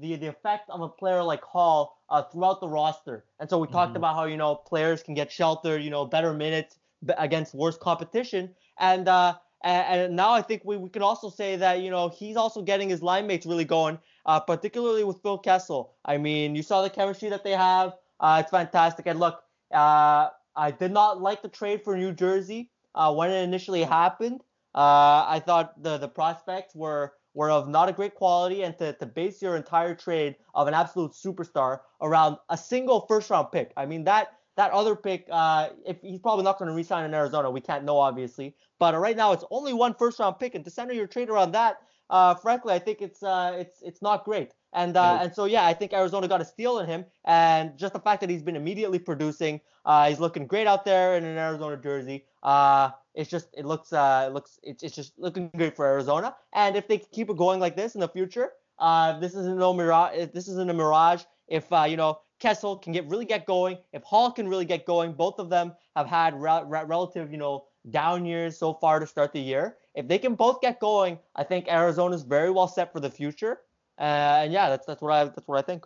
[0.00, 3.24] the the effect of a player like Hall uh, throughout the roster.
[3.40, 3.96] And so we talked mm-hmm.
[3.96, 6.78] about how you know players can get sheltered, you know, better minutes
[7.18, 8.54] against worse competition.
[8.78, 12.36] And uh, and, now I think we, we can also say that you know he's
[12.36, 15.94] also getting his line mates really going, uh, particularly with Phil Kessel.
[16.04, 17.94] I mean, you saw the chemistry that they have.
[18.20, 19.06] Uh, it's fantastic.
[19.06, 23.42] And look, uh, I did not like the trade for New Jersey uh, when it
[23.42, 24.42] initially happened.
[24.74, 28.94] Uh, I thought the the prospects were were of not a great quality and to,
[28.94, 33.72] to base your entire trade of an absolute superstar around a single first round pick.
[33.76, 37.12] I mean that that other pick, uh, if he's probably not going to resign in
[37.12, 38.56] Arizona, we can't know obviously.
[38.78, 41.28] But uh, right now it's only one first round pick, and to center your trade
[41.28, 41.76] around that,
[42.08, 44.52] uh, frankly, I think it's uh, it's it's not great.
[44.72, 47.92] And uh, and so yeah, I think Arizona got a steal in him, and just
[47.92, 51.38] the fact that he's been immediately producing, uh, he's looking great out there in an
[51.38, 52.24] Arizona jersey.
[52.42, 56.36] Uh, it's just it looks uh it looks it's, it's just looking great for Arizona.
[56.52, 59.72] And if they keep it going like this in the future, uh this isn't no
[59.72, 60.28] mirage.
[60.32, 61.24] This isn't a mirage.
[61.48, 64.84] If uh you know Kessel can get really get going, if Hall can really get
[64.84, 69.00] going, both of them have had re- re- relative you know down years so far
[69.00, 69.78] to start the year.
[69.94, 73.60] If they can both get going, I think Arizona's very well set for the future.
[73.98, 75.84] Uh, and yeah, that's that's what I that's what I think.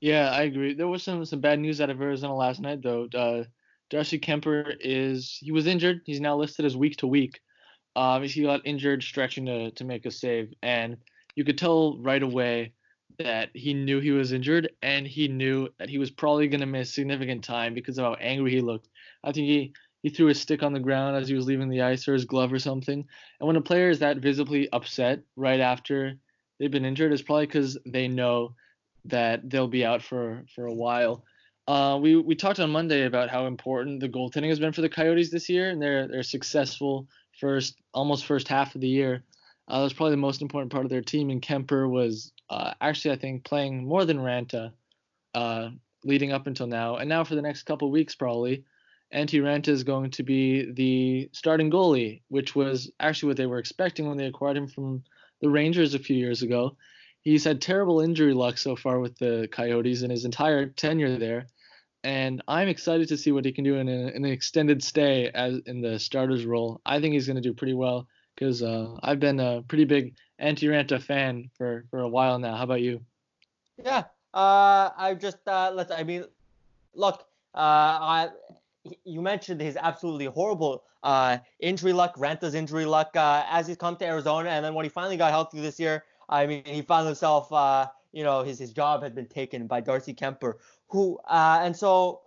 [0.00, 0.74] Yeah, I agree.
[0.74, 3.08] There was some some bad news out of Arizona last night though.
[3.14, 3.44] Uh,
[3.90, 6.02] Darcy Kuemper is he was injured.
[6.06, 7.40] He's now listed as week to week.
[7.96, 10.96] Um, he got injured stretching to to make a save, and
[11.34, 12.72] you could tell right away
[13.18, 16.66] that he knew he was injured, and he knew that he was probably going to
[16.66, 18.88] miss significant time because of how angry he looked.
[19.24, 21.82] I think he he threw his stick on the ground as he was leaving the
[21.82, 23.04] ice or his glove or something.
[23.38, 26.14] And when a player is that visibly upset right after
[26.60, 28.54] they've been injured, is probably because they know
[29.06, 31.24] that they'll be out for for a while.
[31.66, 34.88] Uh, we we talked on Monday about how important the goaltending has been for the
[34.88, 37.08] Coyotes this year, and their their successful
[37.40, 39.24] first almost first half of the year.
[39.66, 42.74] Uh, that was probably the most important part of their team, and Kuemper was uh,
[42.80, 44.72] actually I think playing more than Raanta
[45.34, 45.70] uh,
[46.04, 48.64] leading up until now, and now for the next couple weeks probably.
[49.12, 53.58] Antti Raanta is going to be the starting goalie, which was actually what they were
[53.58, 55.02] expecting when they acquired him from
[55.40, 56.76] the Rangers a few years ago.
[57.22, 61.46] He's had terrible injury luck so far with the Coyotes in his entire tenure there,
[62.02, 65.30] and I'm excited to see what he can do in, a, in an extended stay
[65.34, 66.80] as in the starter's role.
[66.86, 70.14] I think he's going to do pretty well because uh, I've been a pretty big
[70.40, 72.56] Antti Raanta fan for, for a while now.
[72.56, 73.02] How about you?
[73.84, 75.90] Yeah, uh, I just uh, let's.
[75.90, 76.24] I mean,
[76.94, 78.28] look, uh, I,
[79.04, 83.96] you mentioned his absolutely horrible uh, injury luck, Raanta's injury luck uh, as he's come
[83.96, 87.06] to Arizona, and then when he finally got healthy this year, I mean, he found
[87.06, 90.54] himself, uh, you know, his his job had been taken by Darcy Kuemper,
[90.88, 92.22] who uh, and so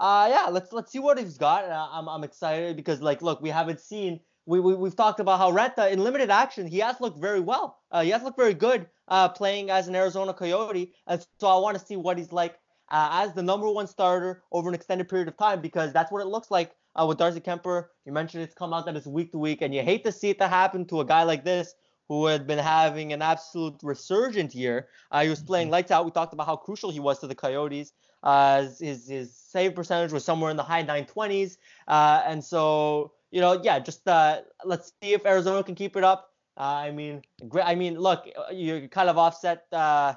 [0.00, 1.64] uh, yeah, let's let's see what he's got.
[1.70, 5.52] I'm I'm excited because like look, we haven't seen we, we we've talked about how
[5.52, 7.78] Raanta in limited action he has looked very well.
[7.90, 8.88] Uh, he has looked very good
[9.34, 12.58] playing as an Arizona Coyote, and so I want to see what he's like
[12.90, 16.20] uh, as the number one starter over an extended period of time because that's what
[16.20, 17.86] it looks like uh, with Darcy Kuemper.
[18.04, 20.30] You mentioned it's come out that it's week to week, and you hate to see
[20.30, 21.74] it to happen to a guy like this
[22.08, 24.88] who had been having an absolute resurgent year.
[25.10, 25.72] Uh, he was playing mm-hmm.
[25.72, 26.04] lights out.
[26.04, 27.92] We talked about how crucial he was to the Coyotes.
[28.22, 31.56] Uh, his his save percentage was somewhere in the high 920s,
[31.88, 36.04] uh, and so you know, yeah, just uh, let's see if Arizona can keep it
[36.04, 36.30] up.
[36.56, 37.22] Uh, I mean,
[37.62, 40.14] I mean, look, you're kind of offset uh,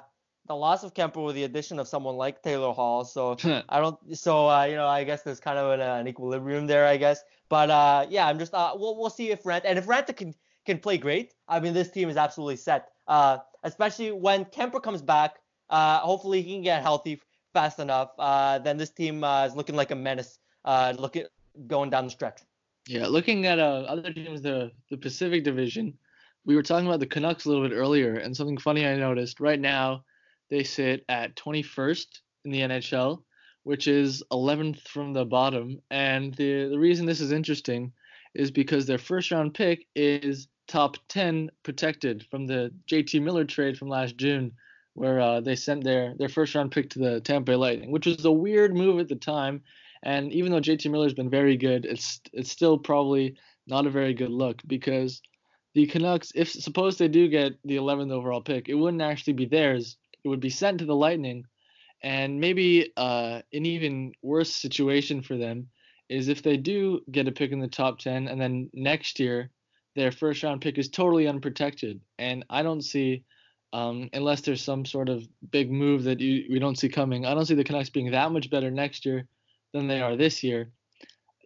[0.48, 3.04] the loss of Kuemper with the addition of someone like Taylor Hall.
[3.04, 3.36] So
[3.68, 3.98] I don't.
[4.16, 7.22] So uh, you know, I guess there's kind of an, an equilibrium there, I guess.
[7.48, 8.54] But uh, yeah, I'm just.
[8.54, 10.34] Uh, we'll we'll see if Rent and if Raanta can
[10.66, 11.34] can play great.
[11.46, 12.88] I mean, this team is absolutely set.
[13.06, 15.36] Uh, especially when Kuemper comes back.
[15.70, 17.20] Uh, hopefully he can get healthy
[17.52, 18.10] fast enough.
[18.18, 20.38] Uh, then this team uh, is looking like a menace.
[20.64, 21.26] Uh, at
[21.66, 22.40] going down the stretch.
[22.86, 25.94] Yeah, looking at uh, other teams, the the Pacific Division,
[26.44, 29.40] we were talking about the Canucks a little bit earlier, and something funny I noticed.
[29.40, 30.04] Right now,
[30.50, 32.06] they sit at 21st
[32.44, 33.22] in the NHL,
[33.64, 35.80] which is 11th from the bottom.
[35.90, 37.92] And the, the reason this is interesting
[38.34, 43.76] is because their first round pick is top 10 protected from the JT Miller trade
[43.76, 44.52] from last June,
[44.94, 48.06] where uh, they sent their, their first round pick to the Tampa Bay Lightning, which
[48.06, 49.62] was a weird move at the time.
[50.02, 54.14] And even though JT Miller's been very good, it's it's still probably not a very
[54.14, 55.20] good look because
[55.74, 59.46] the Canucks, if suppose they do get the 11th overall pick, it wouldn't actually be
[59.46, 61.44] theirs it would be sent to the Lightning,
[62.02, 65.68] And maybe uh, an even worse situation for them
[66.08, 69.50] is if they do get a pick in the top 10 and then next year
[69.94, 72.00] their first round pick is totally unprotected.
[72.18, 73.24] And I don't see,
[73.72, 77.34] um, unless there's some sort of big move that you, we don't see coming, I
[77.34, 79.26] don't see the Canucks being that much better next year
[79.72, 80.70] than they are this year,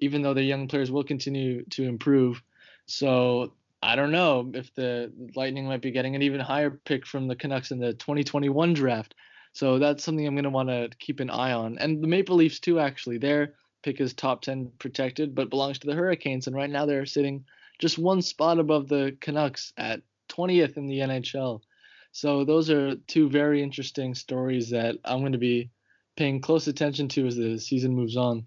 [0.01, 2.43] even though their young players will continue to improve.
[2.87, 7.27] So I don't know if the Lightning might be getting an even higher pick from
[7.27, 9.15] the Canucks in the 2021 draft.
[9.55, 11.79] So that's something I'm going to want to keep an eye on.
[11.79, 13.19] And the Maple Leafs, too, actually.
[13.19, 16.47] Their pick is top 10 protected, but belongs to the Hurricanes.
[16.47, 17.45] And right now they're sitting
[17.79, 21.61] just one spot above the Canucks at 20th in the NHL.
[22.13, 25.71] So those are two very interesting stories that I'm going to be
[26.17, 28.45] paying close attention to as the season moves on.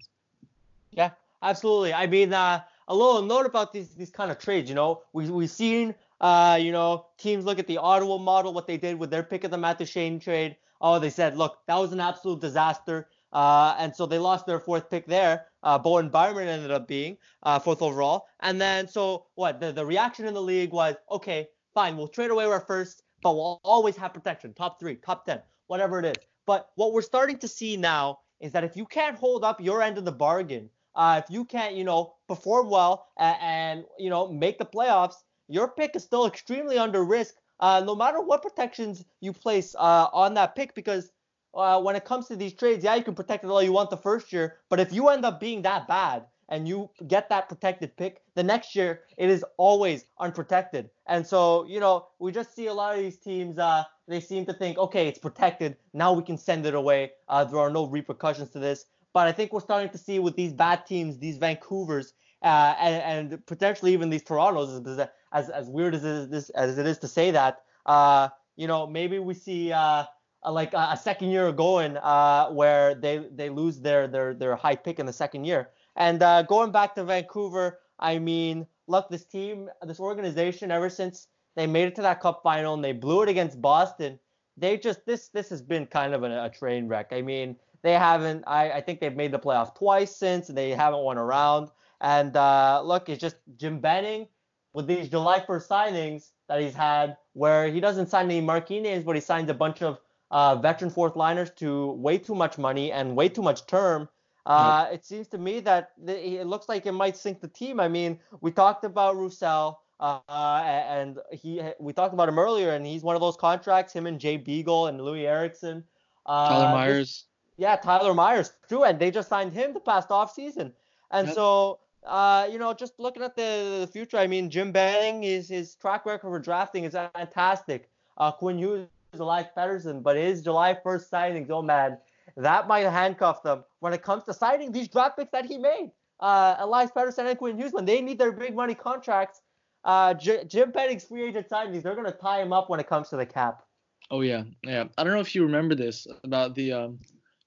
[0.92, 1.10] Yeah,
[1.42, 1.92] absolutely.
[1.92, 4.68] I mean, uh, a little note about these these kind of trades.
[4.68, 8.66] You know, we we've seen uh, you know teams look at the Ottawa model, what
[8.66, 10.56] they did with their pick of the Matt Duchene trade.
[10.80, 13.08] Oh, they said, look, that was an absolute disaster.
[13.32, 15.46] Uh, and so they lost their fourth pick there.
[15.62, 18.26] Uh, Bowen Byram ended up being uh, fourth overall.
[18.40, 19.60] And then so what?
[19.60, 23.34] The, the reaction in the league was, okay, fine, we'll trade away our first, but
[23.34, 26.24] we'll always have protection, top three, top ten, whatever it is.
[26.46, 29.82] But what we're starting to see now is that if you can't hold up your
[29.82, 34.10] end of the bargain, uh, if you can't, you know, perform well and, and, you
[34.10, 35.16] know make the playoffs,
[35.48, 40.08] your pick is still extremely under risk, uh, no matter what protections you place uh,
[40.12, 40.74] on that pick.
[40.74, 41.12] Because
[41.54, 43.90] uh, when it comes to these trades, yeah, you can protect it all you want
[43.90, 47.48] the first year, but if you end up being that bad and you get that
[47.48, 50.90] protected pick, the next year it is always unprotected.
[51.06, 53.58] And so, you know, we just see a lot of these teams.
[53.58, 55.76] Uh, they seem to think, okay, it's protected.
[55.92, 57.12] Now we can send it away.
[57.28, 58.86] Uh, there are no repercussions to this.
[59.16, 63.32] But I think we're starting to see with these bad teams, these Vancouvers, uh, and,
[63.32, 67.08] and, potentially even these Torontos, as, as weird as it is, as it is to
[67.08, 70.04] say that, uh, you know, maybe we see uh,
[70.46, 74.76] like a, a, second year going uh, where they they lose their their their high
[74.76, 75.70] pick in the second year.
[75.96, 81.28] And uh, going back to Vancouver, I mean, look, this team, this organization, ever since
[81.54, 84.18] they made it to that Cup final and they blew it against Boston,
[84.58, 87.12] they just this this has been kind of a, a train wreck.
[87.12, 88.44] I mean, they haven't.
[88.46, 91.70] I, I think they've made the playoffs twice since, and they haven't won a round.
[92.00, 94.28] And uh, look, it's just Jim Benning
[94.72, 99.04] with these July 1st signings that he's had, where he doesn't sign any marquee names,
[99.04, 99.98] but he signs a bunch of
[100.30, 104.08] uh, veteran fourth liners to way too much money and way too much term.
[104.44, 107.80] Uh, It seems to me that it looks like it might sink the team.
[107.80, 110.20] I mean, we talked about Roussel, uh,
[110.62, 113.92] and he we talked about him earlier, and he's one of those contracts.
[113.92, 115.84] Him and Jay Beagle and Loui Eriksson.
[116.26, 117.24] Uh, Tyler Myers.
[117.56, 120.72] Yeah, Tyler Myers, true, and they just signed him the past off season,
[121.10, 121.34] and yep.
[121.34, 125.48] so uh, you know, just looking at the, the future, I mean, Jim Benning, his
[125.48, 127.88] his track record for drafting is fantastic.
[128.16, 131.98] Uh, Quinn Hughes, is Elias Pettersson, but his July 1st signings, oh man,
[132.36, 135.90] that might handcuff them when it comes to signing these draft picks that he made.
[136.20, 139.40] Uh, Elias Pettersson and Quinn Hughes, when they need their big money contracts,
[139.84, 142.88] uh, J- Jim Benning's free agent signings, they're going to tie him up when it
[142.88, 143.62] comes to the cap.
[144.10, 144.84] Oh yeah, yeah.
[144.96, 147.00] I don't know if you remember this about the um,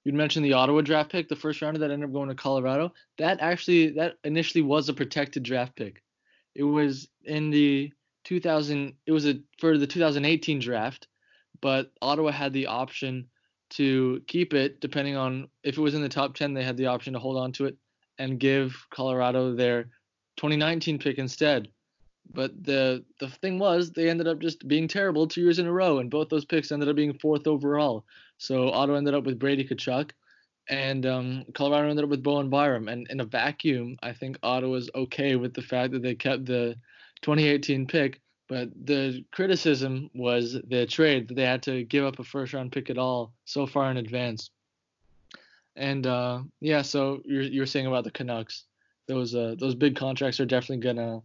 [0.10, 2.92] you'd mentioned the Ottawa draft pick, the first rounder that ended up going to Colorado.
[3.20, 6.02] That actually that initially was a protected draft pick.
[6.56, 7.94] It was in the
[8.24, 11.08] 2000 it was a for the 2018 draft,
[11.62, 13.28] but Ottawa had the option
[13.70, 16.88] to keep it depending on if it was in the top 10 they had the
[16.88, 17.78] option to hold on to it
[18.18, 19.84] and give Colorado their
[20.38, 21.68] 2019 pick instead.
[22.34, 25.72] But the the thing was they ended up just being terrible two years in a
[25.72, 28.06] row and both those picks ended up being fourth overall.
[28.40, 30.12] So Ottawa ended up with Brady Tkachuk,
[30.70, 32.88] and um, Colorado ended up with Bowen Byram.
[32.88, 36.76] And in a vacuum, I think Ottawa's okay with the fact that they kept the
[37.22, 38.22] 2018 pick.
[38.48, 42.72] But the criticism was the trade that they had to give up a first round
[42.72, 44.50] pick at all so far in advance.
[45.76, 48.64] And uh, yeah, so you're you're saying about the Canucks,
[49.08, 51.22] those uh, those big contracts are definitely gonna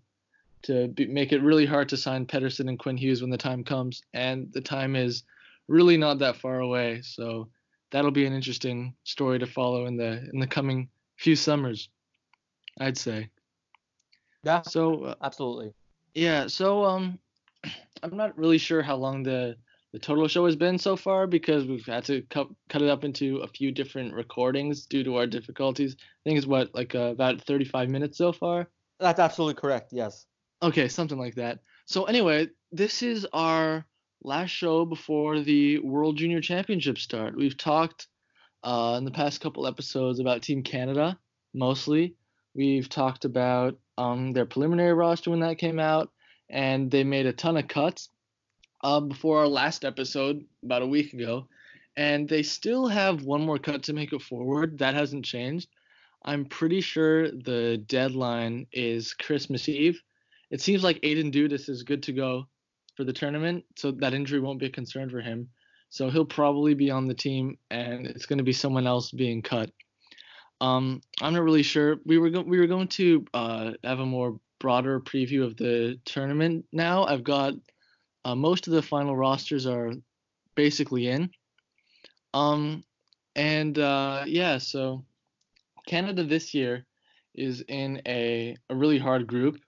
[0.63, 3.65] to be, make it really hard to sign Pettersson and Quinn Hughes when the time
[3.65, 5.23] comes, and the time is
[5.69, 7.03] really not that far away.
[7.03, 7.49] So
[7.91, 11.89] that'll be an interesting story to follow in the in the coming few summers,
[12.79, 13.31] I'd say.
[14.43, 14.63] Yeah.
[14.63, 15.75] So uh, absolutely.
[16.15, 16.47] Yeah.
[16.47, 17.19] So um,
[18.03, 19.57] I'm not really sure how long the
[19.93, 23.05] the total show has been so far because we've had to cut cut it up
[23.05, 25.95] into a few different recordings due to our difficulties.
[26.01, 28.69] I think it's what like uh, about 35 minutes so far.
[28.99, 29.93] That's absolutely correct.
[29.93, 30.27] Yes.
[30.63, 31.61] Okay, something like that.
[31.87, 33.87] So anyway, this is our
[34.25, 37.37] last show before the World Junior Championship start.
[37.37, 38.09] We've talked
[38.63, 41.19] uh, in the past couple episodes about Team Canada
[41.53, 42.15] mostly.
[42.55, 46.11] We've talked about um, their preliminary roster when that came out,
[46.49, 48.09] and they made a ton of cuts
[48.83, 51.49] uh, before our last episode about a week ago.
[51.97, 54.79] and they still have one more cut to make it forward.
[54.79, 55.69] That hasn't changed.
[56.25, 60.01] I'm pretty sure the deadline is Christmas Eve.
[60.51, 62.47] It seems like Aidan Dudas is good to go
[62.97, 65.49] for the tournament, so that injury won't be a concern for him.
[65.91, 69.43] So he'll probably be on the team, and it's going to be someone else being
[69.43, 69.71] cut.
[70.61, 71.97] Um, I'm not really sure.
[72.05, 75.99] We were go- we were going to uh, have a more broader preview of the
[76.05, 77.05] tournament now.
[77.05, 77.55] I've got
[78.25, 79.93] uh, most of the final rosters are
[80.55, 81.31] basically in.
[82.33, 82.85] Um,
[83.37, 85.05] and uh, yeah, so
[85.87, 86.87] Canada this year
[87.35, 89.61] is in a, a really hard group.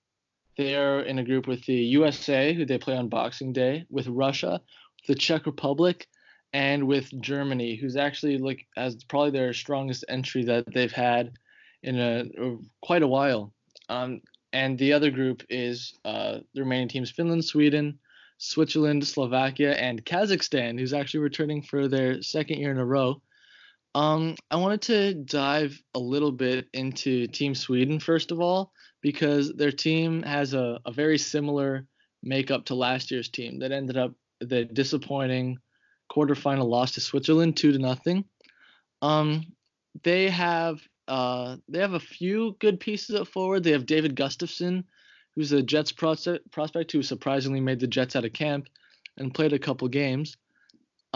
[0.57, 4.07] They are in a group with the USA, who they play on Boxing Day, with
[4.09, 4.61] Russia,
[5.07, 6.07] the Czech Republic,
[6.53, 11.33] and with Germany, who's actually like as probably their strongest entry that they've had
[11.83, 13.53] in a, a quite a while.
[13.89, 17.99] Um, and the other group is uh, the remaining teams: Finland, Sweden,
[18.39, 23.21] Switzerland, Slovakia, and Kazakhstan, who's actually returning for their second year in a row.
[23.97, 28.71] Um, I wanted to dive a little bit into Team Sweden first of all,
[29.01, 31.87] because their team has a, a very similar
[32.23, 35.57] makeup to last year's team that ended up the disappointing
[36.13, 38.27] quarterfinal loss to Switzerland, two to nothing.
[39.01, 39.47] Um,
[40.05, 40.79] they have
[41.09, 43.65] uh, they have a few good pieces up forward.
[43.65, 44.85] They have David Gustafsson,
[45.35, 48.69] who's a Jets prospect who surprisingly made the Jets out of camp
[49.17, 50.37] and played a couple games.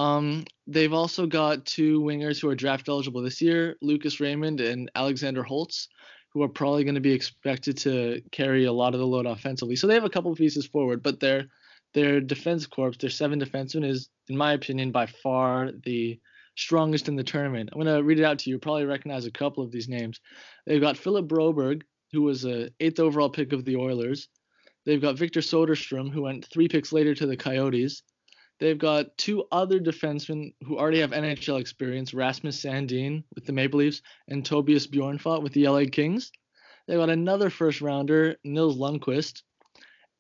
[0.01, 4.91] Um, they've also got two wingers who are draft eligible this year, Lucas Raymond and
[4.95, 5.89] Alexander Holtz,
[6.33, 9.77] who are probably going to be expected to carry a lot of the load offensively.
[9.77, 11.47] So they have a couple pieces forward, but their
[11.93, 16.19] their defense corps, their seven defensemen, is, in my opinion, by far the
[16.57, 17.69] strongest in the tournament.
[17.73, 18.55] I'm going to read it out to you.
[18.55, 20.21] You'll probably recognize a couple of these names.
[20.67, 21.83] They've got Philip Broberg,
[22.13, 24.29] who was a eighth overall pick of the Oilers.
[24.87, 28.03] They've got Victor Soderstrom, who went three picks later to the Coyotes.
[28.61, 33.79] They've got two other defensemen who already have NHL experience Rasmus Sandin with the Maple
[33.79, 36.31] Leafs and Tobias Bjornfot with the LA Kings.
[36.87, 39.43] They've got another first rounder, Nils Lundkvist.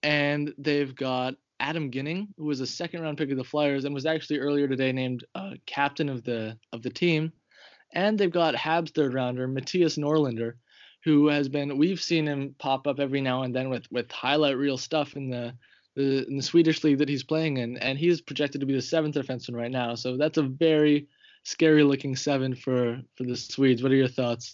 [0.02, 3.94] And they've got Adam Ginning, who was a second round pick of the Flyers and
[3.94, 7.32] was actually earlier today named uh, captain of the of the team.
[7.92, 10.54] And they've got Habs third rounder, Mattias Norlinder,
[11.04, 14.56] who has been we've seen him pop up every now and then with with highlight
[14.56, 15.54] reel stuff in the
[15.96, 18.82] the, in the Swedish league that he's playing in, and he's projected to be the
[18.82, 19.94] seventh defenseman right now.
[19.94, 21.08] So that's a very
[21.42, 23.82] scary looking seven for for the Swedes.
[23.82, 24.52] What are your thoughts?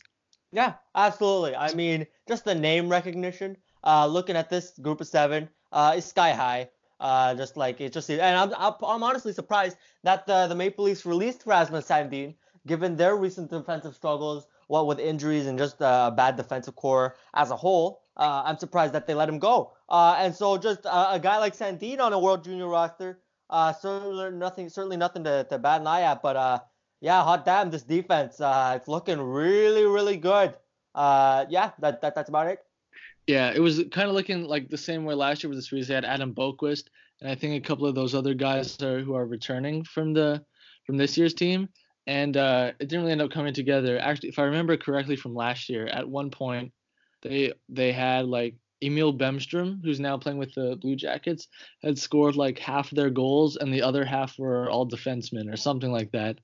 [0.52, 1.56] Yeah, absolutely.
[1.56, 3.56] I mean, just the name recognition.
[3.84, 6.68] Uh, looking at this group of seven, uh, is sky high.
[6.98, 11.04] Uh, just like it just, and I'm I'm honestly surprised that the the Maple Leafs
[11.04, 12.34] released Rasmus Sandin,
[12.66, 17.50] given their recent defensive struggles, what with injuries and just a bad defensive core as
[17.50, 18.00] a whole.
[18.16, 19.75] Uh, I'm surprised that they let him go.
[19.88, 23.20] Uh, and so just uh, a guy like Sandin on a World Junior roster,
[23.50, 26.22] uh, certainly nothing, certainly nothing to, to bat an eye at.
[26.22, 26.58] But uh,
[27.00, 30.54] yeah, hot damn, this defense, uh, it's looking really, really good.
[30.96, 32.58] yeah, that, that that's about it.
[33.26, 35.88] Yeah, it was kind of looking like the same way last year with the Swedes.
[35.88, 36.84] They had Adam Boqvist,
[37.20, 40.44] and I think a couple of those other guys are, who are returning from the
[40.86, 41.68] from this year's team.
[42.08, 43.98] And it didn't really end up coming together.
[43.98, 46.72] Actually, if I remember correctly from last year, at one point
[47.22, 48.54] they they had like
[48.86, 51.48] Emil Bemstrom, who's now playing with the Blue Jackets,
[51.82, 55.90] had scored like half their goals, and the other half were all defensemen or something
[55.90, 56.38] like that.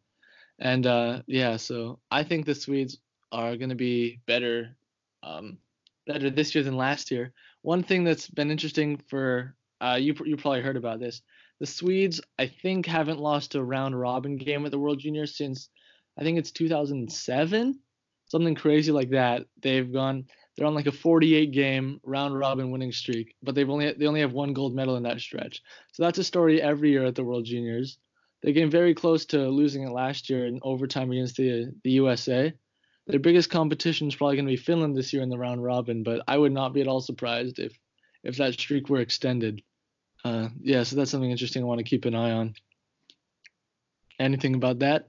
[0.59, 2.99] And uh, yeah, so I think the Swedes
[3.31, 4.77] are going to be better,
[5.23, 5.59] um,
[6.07, 7.33] better this year than last year.
[7.63, 11.23] One thing that's been interesting for uh, you, you probably heard about this.
[11.61, 15.69] The Swedes, I think, haven't lost a round robin game at the World Juniors since
[16.19, 17.79] I think it's 2007,
[18.27, 19.47] something crazy like that.
[19.61, 20.27] They've gone
[20.57, 24.21] they're on like a 48 game round robin winning streak, but they've only they only
[24.21, 25.63] have one gold medal in that stretch.
[25.93, 27.99] So that's a story every year at the World Juniors.
[28.43, 32.53] They came very close to losing it last year in overtime against the the USA.
[33.07, 36.03] Their biggest competition is probably going to be Finland this year in the round robin,
[36.03, 37.77] but I would not be at all surprised if
[38.23, 39.63] if that streak were extended.
[40.25, 42.55] Uh, yeah, so that's something interesting I want to keep an eye on.
[44.21, 45.09] Anything about that?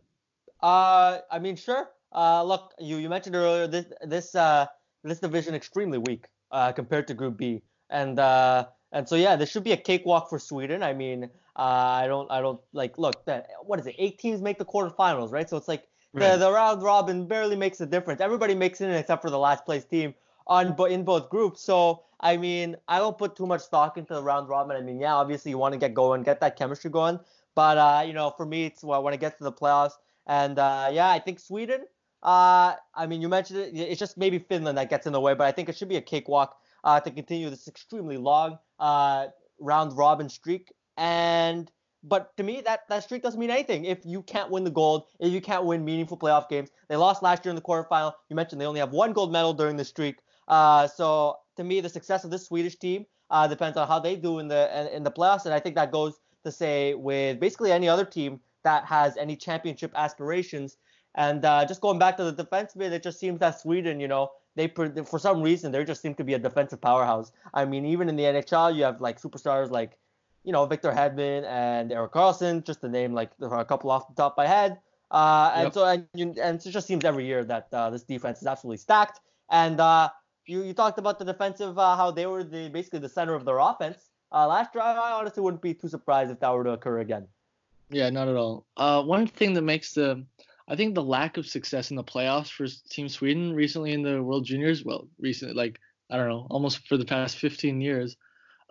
[0.61, 1.89] Uh, I mean, sure.
[2.11, 4.67] Uh, look, you you mentioned earlier this this uh
[5.03, 9.49] this division extremely weak uh, compared to Group B, and uh, and so yeah, this
[9.49, 10.83] should be a cakewalk for Sweden.
[10.83, 11.25] I mean,
[11.55, 13.95] uh, I don't I don't like look that what is it?
[13.97, 15.49] Eight teams make the quarterfinals, right?
[15.49, 16.31] So it's like right.
[16.31, 18.21] the, the round robin barely makes a difference.
[18.21, 20.13] Everybody makes it in except for the last place team
[20.47, 21.61] on but in both groups.
[21.61, 24.77] So I mean, I don't put too much stock into the round robin.
[24.77, 27.19] I mean, yeah, obviously you want to get going, get that chemistry going,
[27.55, 29.93] but uh, you know, for me, it's well, when it gets to the playoffs,
[30.27, 31.81] and uh, yeah, I think Sweden
[32.23, 33.75] uh, I mean, you mentioned it.
[33.75, 35.97] It's just maybe Finland that gets in the way, but I think it should be
[35.97, 39.27] a cakewalk uh, to continue this extremely long uh,
[39.59, 40.71] round robin streak.
[40.97, 41.71] And
[42.03, 45.05] But to me, that, that streak doesn't mean anything if you can't win the gold,
[45.19, 46.69] if you can't win meaningful playoff games.
[46.89, 48.13] They lost last year in the quarterfinal.
[48.29, 50.17] You mentioned they only have one gold medal during the streak.
[50.47, 54.15] Uh, so to me, the success of this Swedish team uh, depends on how they
[54.17, 57.71] do in the in the playoffs, and I think that goes to say with basically
[57.71, 60.77] any other team that has any championship aspirations.
[61.15, 64.07] And uh, just going back to the defense bit, it just seems that Sweden, you
[64.07, 67.31] know, they for some reason they just seem to be a defensive powerhouse.
[67.53, 69.97] I mean, even in the NHL, you have like superstars like,
[70.43, 74.15] you know, Victor Hedman and Erik Karlsson, just to name like a couple off the
[74.15, 74.79] top of my head.
[75.11, 75.73] Uh, and yep.
[75.73, 78.77] so and, you, and it just seems every year that uh, this defense is absolutely
[78.77, 79.19] stacked.
[79.49, 80.09] And uh,
[80.47, 83.45] you you talked about the defensive uh, how they were the basically the center of
[83.45, 84.83] their offense uh, last year.
[84.83, 87.27] I honestly wouldn't be too surprised if that were to occur again.
[87.89, 88.65] Yeah, not at all.
[88.75, 90.23] Uh, one thing that makes the
[90.67, 94.21] I think the lack of success in the playoffs for Team Sweden recently in the
[94.23, 98.15] World Juniors, well, recently, like, I don't know, almost for the past 15 years,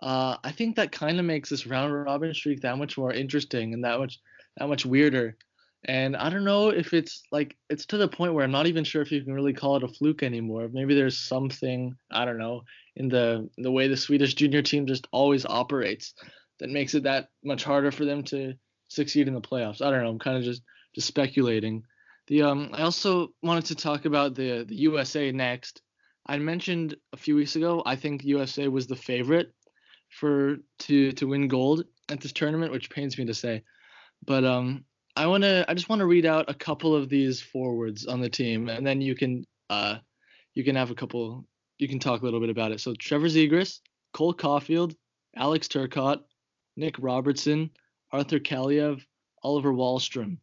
[0.01, 3.73] uh, I think that kind of makes this round robin streak that much more interesting
[3.73, 4.19] and that much
[4.57, 5.37] that much weirder.
[5.85, 8.83] And I don't know if it's like it's to the point where I'm not even
[8.83, 10.69] sure if you can really call it a fluke anymore.
[10.71, 12.63] Maybe there's something I don't know
[12.95, 16.13] in the the way the Swedish junior team just always operates
[16.59, 18.53] that makes it that much harder for them to
[18.87, 19.81] succeed in the playoffs.
[19.81, 20.09] I don't know.
[20.09, 20.61] I'm kind of just
[20.93, 21.83] just speculating.
[22.27, 25.81] The um, I also wanted to talk about the the USA next.
[26.25, 27.83] I mentioned a few weeks ago.
[27.85, 29.53] I think USA was the favorite
[30.09, 33.63] for to to win gold at this tournament, which pains me to say.
[34.25, 34.85] But um,
[35.17, 38.29] I wanna I just want to read out a couple of these forwards on the
[38.29, 39.97] team, and then you can uh,
[40.53, 41.45] you can have a couple.
[41.77, 42.79] You can talk a little bit about it.
[42.79, 43.79] So Trevor Zegras,
[44.13, 44.95] Cole Caufield,
[45.35, 46.21] Alex Turcotte,
[46.77, 47.71] Nick Robertson,
[48.11, 49.03] Arthur Kaliyev,
[49.43, 50.37] Oliver Wahlstrom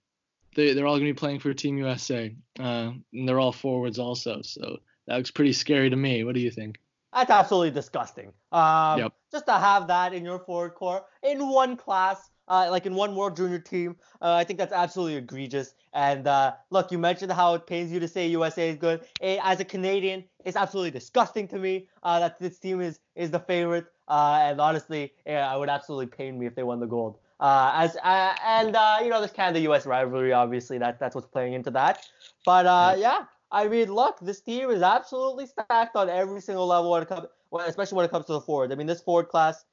[0.60, 3.98] they they're all going to be playing for Team USA, uh, and they're all forwards
[3.98, 4.42] also.
[4.42, 6.24] So that looks pretty scary to me.
[6.24, 6.78] What do you think?
[7.12, 8.32] That's absolutely disgusting.
[8.52, 9.12] Um, yep.
[9.32, 13.16] Just to have that in your forward core in one class, uh, like in one
[13.16, 15.74] World Junior team, uh, I think that's absolutely egregious.
[15.92, 19.02] And uh, look, you mentioned how it pains you to say USA is good.
[19.20, 23.40] As a Canadian, it's absolutely disgusting to me uh, that this team is is the
[23.40, 23.86] favorite.
[24.06, 27.18] Uh, and honestly, yeah, it would absolutely pain me if they won the gold.
[27.40, 29.86] Uh, as uh, and uh, you know, there's kind of the U.S.
[29.86, 30.76] rivalry, obviously.
[30.76, 32.06] That that's what's playing into that.
[32.44, 36.90] But uh, yeah, I mean, look, this team is absolutely stacked on every single level
[36.90, 37.26] when it comes,
[37.66, 38.72] especially when it comes to the forward.
[38.72, 39.64] I mean, this forward class,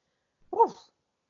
[0.50, 0.74] whew,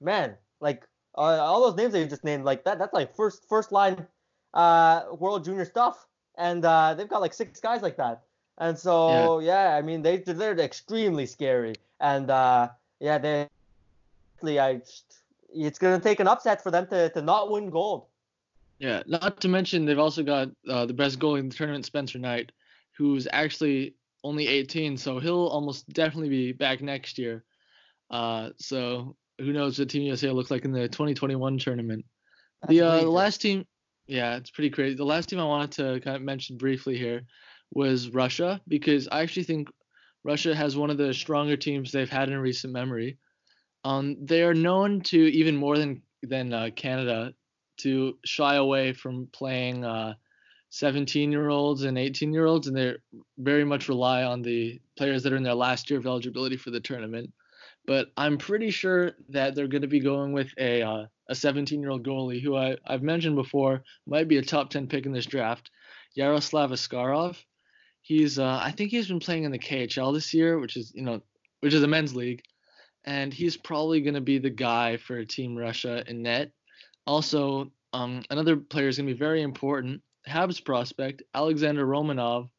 [0.00, 0.86] man, like
[1.16, 4.06] uh, all those names that you just named, like that, that's like first first line
[4.54, 8.22] uh, World Junior stuff, and uh, they've got like six guys like that.
[8.58, 12.68] And so yeah, yeah I mean, they they're extremely scary, and uh,
[13.00, 13.48] yeah, they.
[14.40, 15.18] I just,
[15.54, 18.06] it's going to take an upset for them to, to not win gold.
[18.78, 22.18] Yeah, not to mention they've also got uh, the best goalie in the tournament, Spencer
[22.18, 22.52] Knight,
[22.96, 27.44] who's actually only 18, so he'll almost definitely be back next year.
[28.10, 32.04] Uh, so who knows what Team USA will look like in the 2021 tournament.
[32.62, 33.66] That's the, uh, the last team,
[34.06, 34.96] yeah, it's pretty crazy.
[34.96, 37.22] The last team I wanted to kind of mention briefly here
[37.72, 39.68] was Russia because I actually think
[40.24, 43.18] Russia has one of the stronger teams they've had in recent memory.
[43.84, 47.32] Um, they are known to even more than than uh, Canada
[47.78, 50.14] to shy away from playing uh,
[50.70, 52.96] 17 year olds and 18 year olds, and they
[53.38, 56.70] very much rely on the players that are in their last year of eligibility for
[56.70, 57.32] the tournament.
[57.86, 61.80] But I'm pretty sure that they're going to be going with a uh, a 17
[61.80, 65.12] year old goalie who I, I've mentioned before might be a top 10 pick in
[65.12, 65.70] this draft,
[66.14, 67.36] Yaroslav Askarov.
[68.02, 71.02] He's uh, I think he's been playing in the KHL this year, which is you
[71.02, 71.22] know
[71.60, 72.42] which is a men's league
[73.08, 76.52] and he's probably going to be the guy for Team Russia in net.
[77.06, 80.02] Also, um, another player is going to be very important.
[80.28, 82.50] Habs prospect Alexander Romanov,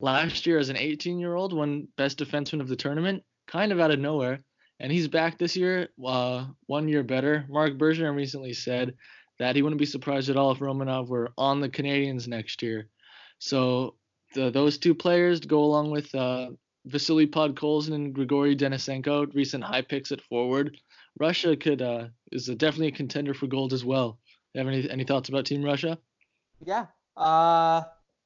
[0.00, 3.98] last year as an 18-year-old, won best defenseman of the tournament, kind of out of
[3.98, 4.40] nowhere,
[4.78, 7.46] and he's back this year, uh, one year better.
[7.48, 8.92] Marc Bergevin recently said
[9.38, 12.90] that he wouldn't be surprised at all if Romanov were on the Canadiens next year.
[13.38, 13.94] So
[14.34, 16.50] the, those two players go along with uh,
[16.86, 20.78] Vasily Podkolzin and Grigory Denisenko, recent high picks at forward.
[21.18, 24.18] Russia could uh, is a, definitely a contender for gold as well.
[24.52, 25.98] You have any any thoughts about Team Russia?
[26.64, 26.86] Yeah.
[27.16, 27.82] Uh,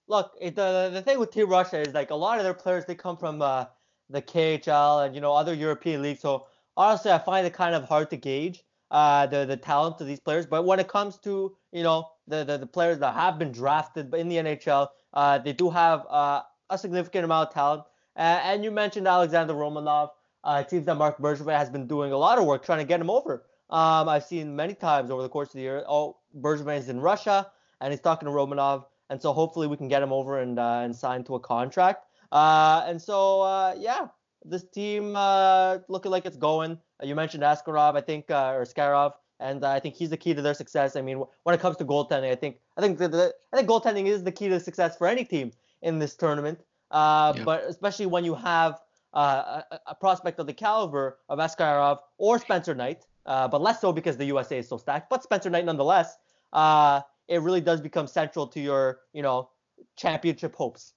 [0.08, 2.84] look, it, the the thing with Team Russia is like a lot of their players
[2.84, 3.66] they come from uh,
[4.10, 6.20] the KHL and you know other European leagues.
[6.20, 6.46] So
[6.76, 10.20] honestly, I find it kind of hard to gauge uh, the the talent of these
[10.20, 10.46] players.
[10.46, 14.12] But when it comes to you know the the, the players that have been drafted
[14.14, 17.82] in the NHL, uh, they do have uh, a significant amount of talent.
[18.18, 20.10] Uh, and you mentioned Alexander Romanov.
[20.42, 22.84] Uh, it seems that Marc Bergevin has been doing a lot of work trying to
[22.84, 23.44] get him over.
[23.70, 25.84] Um, I've seen many times over the course of the year.
[25.86, 27.46] Oh, Bergevin is in Russia
[27.80, 30.80] and he's talking to Romanov, and so hopefully we can get him over and uh,
[30.84, 32.06] and sign to a contract.
[32.32, 34.08] Uh, and so uh, yeah,
[34.44, 36.78] this team uh, looking like it's going.
[37.02, 39.12] you mentioned Askarov, I think, or Skarov.
[39.40, 40.96] and uh, I think he's the key to their success.
[40.96, 43.68] I mean, when it comes to goaltending, I think I think the, the I think
[43.68, 45.52] goaltending is the key to success for any team
[45.82, 46.58] in this tournament.
[46.90, 47.44] Uh, yeah.
[47.44, 48.80] But especially when you have
[49.12, 53.80] uh, a, a, prospect of the caliber of Askarov or Spencer Knight, uh, but less
[53.80, 55.10] so because the USA is so stacked.
[55.10, 56.16] But Spencer Knight, nonetheless,
[56.52, 59.50] uh, it really does become central to your you know
[59.96, 60.92] championship hopes.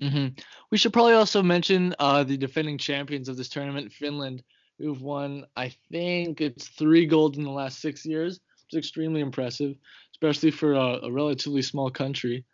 [0.00, 0.40] Mm-hmm.
[0.70, 4.42] We should probably also mention uh, the defending champions of this tournament, Finland,
[4.78, 8.40] who've won, I think it's three gold in the last six years.
[8.66, 9.76] It's extremely impressive,
[10.12, 12.44] especially for a, a relatively small country.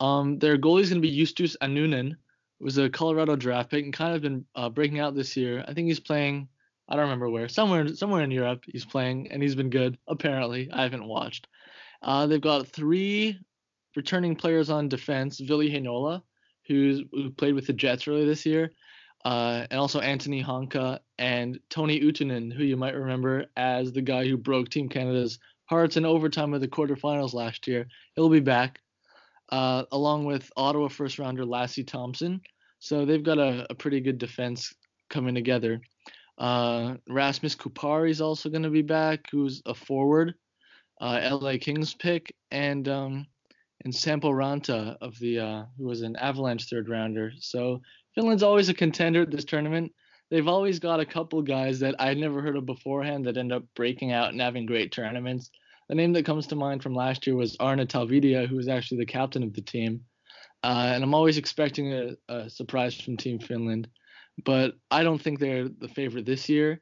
[0.00, 2.16] Um, their goalie is going to be Justus Annunen,
[2.60, 5.64] was a Colorado draft pick and kind of been uh, breaking out this year.
[5.66, 6.48] I think he's playing.
[6.88, 7.48] I don't remember where.
[7.48, 9.98] Somewhere, somewhere in Europe, he's playing, and he's been good.
[10.08, 11.48] Apparently, I haven't watched.
[12.02, 13.38] Uh, they've got three
[13.94, 16.22] returning players on defense: Ville Heinola,
[16.66, 18.72] who's who played with the Jets earlier this year,
[19.24, 24.26] uh, and also Anttoni Honka and Tony Uotila, who you might remember as the guy
[24.26, 27.88] who broke Team Canada's hearts in overtime of the quarterfinals last year.
[28.14, 28.80] He'll be back,
[29.50, 32.40] uh, along with Ottawa first rounder Lassi Thomson.
[32.78, 34.74] So they've got a, a pretty good defense
[35.08, 35.80] coming together.
[36.38, 40.34] Uh, Rasmus Kupari is also going to be back, who's a forward,
[41.00, 43.26] uh, LA Kings pick, and um,
[43.84, 47.32] and Sampo Ranta of the uh, who was an Avalanche third rounder.
[47.38, 47.80] So
[48.14, 49.92] Finland's always a contender at this tournament.
[50.30, 53.62] They've always got a couple guys that I'd never heard of beforehand that end up
[53.76, 55.50] breaking out and having great tournaments.
[55.88, 58.98] The name that comes to mind from last year was Aarne Talvitie, who was actually
[58.98, 60.00] the captain of the team.
[60.62, 63.88] Uh, and I'm always expecting a, a surprise from Team Finland,
[64.44, 66.80] but I don't think they're the favorite this year.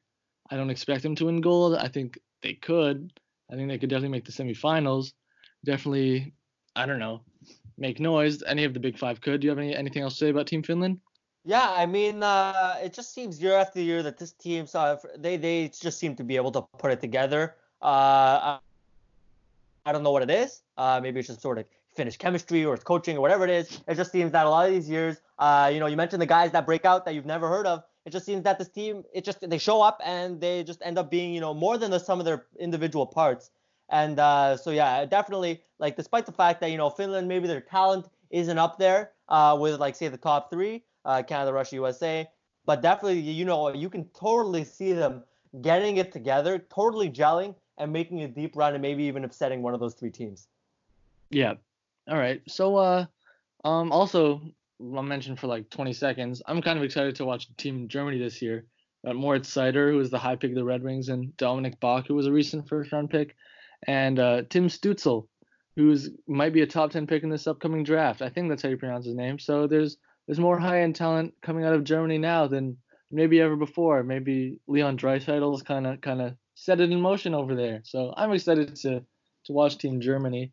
[0.51, 1.77] I don't expect them to win gold.
[1.77, 3.13] I think they could.
[3.51, 5.13] I think they could definitely make the semifinals.
[5.65, 6.33] Definitely
[6.77, 7.23] I don't know,
[7.79, 8.43] make noise.
[8.43, 9.41] Any of the big five could.
[9.41, 11.01] Do you have any anything else to say about Team Finland?
[11.45, 15.37] Yeah, I mean, uh, it just seems year after year that this team saw they
[15.37, 17.57] they just seem to be able to put it together.
[17.81, 18.59] Uh,
[19.85, 20.63] I, don't know what it is.
[20.77, 23.81] Uh, maybe it's just sort of Finnish chemistry or it's coaching or whatever it is.
[23.87, 26.27] It just seems that a lot of these years, uh, you know, you mentioned the
[26.27, 27.85] guys that break out that you've never heard of.
[28.05, 30.99] It just seems that this team, it just they show up and they just end
[30.99, 33.51] up being, you know, more than the sum of their individual parts.
[33.89, 37.61] And uh, so yeah, definitely like despite the fact that you know Finland maybe their
[37.61, 42.27] talent isn't up there uh, with like say the top three, uh, Canada, Russia, USA,
[42.67, 45.23] but definitely you know you can totally see them
[45.61, 49.75] getting it together, totally gelling and making a deep run and maybe even upsetting one
[49.75, 50.49] of those three teams.
[51.31, 51.55] Yeah.
[52.09, 52.41] All right.
[52.49, 53.07] So uh,
[53.65, 54.41] um, also
[54.81, 58.43] I'll mention for like 20 seconds, I'm kind of excited to watch Team Germany this
[58.43, 58.67] year.
[59.05, 62.07] Got Moritz Seider, who was the high pick of the Red Wings, and Dominik Bokk,
[62.07, 63.37] who was a recent first round pick
[63.87, 65.27] and uh, Tim Stützle,
[65.77, 68.23] who's might be a top 10 pick in this upcoming draft.
[68.23, 69.39] I think that's how you pronounce his name.
[69.39, 69.97] So there's
[70.27, 72.79] there's more high-end talent coming out of Germany now than
[73.11, 74.03] maybe ever before.
[74.03, 77.81] Maybe Leon Draisaitl's kind of kind of set it in motion over there.
[77.85, 79.05] So I'm excited to
[79.45, 80.53] to watch Team Germany.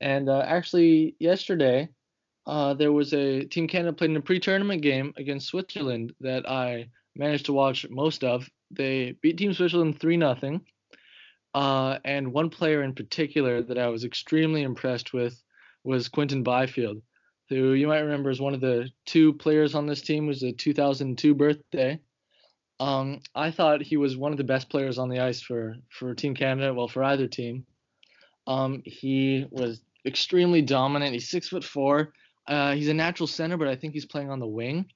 [0.00, 1.88] And uh, actually, yesterday
[2.46, 6.88] uh, there was a Team Canada played in a pre-tournament game against Switzerland that I
[7.14, 8.48] managed to watch most of.
[8.70, 10.62] They beat Team Switzerland three nothing.
[11.54, 15.40] Uh, and one player in particular that I was extremely impressed with
[15.84, 17.02] was Quinton Byfield,
[17.48, 20.26] who you might remember is one of the two players on this team.
[20.26, 22.00] Was a 2002 birthday.
[22.82, 26.16] Um, I thought he was one of the best players on the ice for for
[26.16, 26.74] Team Canada.
[26.74, 27.64] Well, for either team.
[28.48, 31.12] Um, he was extremely dominant.
[31.12, 32.12] He's six foot four.
[32.48, 34.86] Uh, he's a natural center, but I think he's playing on the wing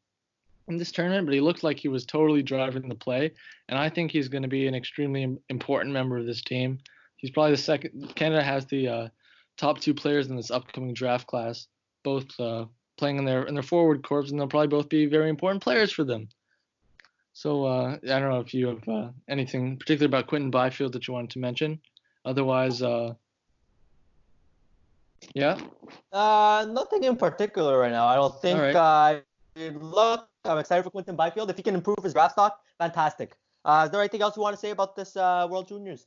[0.66, 3.30] in this tournament, but he looked like he was totally driving the play,
[3.68, 6.78] and I think he's going to be an extremely important member of this team.
[7.18, 8.16] He's probably the second.
[8.16, 9.09] Canada has the uh,
[9.57, 11.68] top two players in this upcoming draft class,
[12.03, 12.64] both uh,
[12.97, 15.93] playing in their in their forward corps, and they'll probably both be very important players
[15.93, 16.28] for them.
[17.37, 21.07] So uh, I don't know if you have uh, anything particular about Quinton Byfield that
[21.07, 21.78] you wanted to mention.
[22.24, 23.12] Otherwise, uh,
[25.34, 25.61] yeah.
[26.11, 28.07] Uh, nothing in particular right now.
[28.07, 28.59] I don't think.
[28.59, 28.74] Right.
[28.74, 29.20] Uh,
[29.55, 31.51] look I'm excited for Quinton Byfield.
[31.51, 33.37] If he can improve his draft stock, fantastic.
[33.66, 36.07] Uh, is there anything else you want to say about this uh, World Juniors?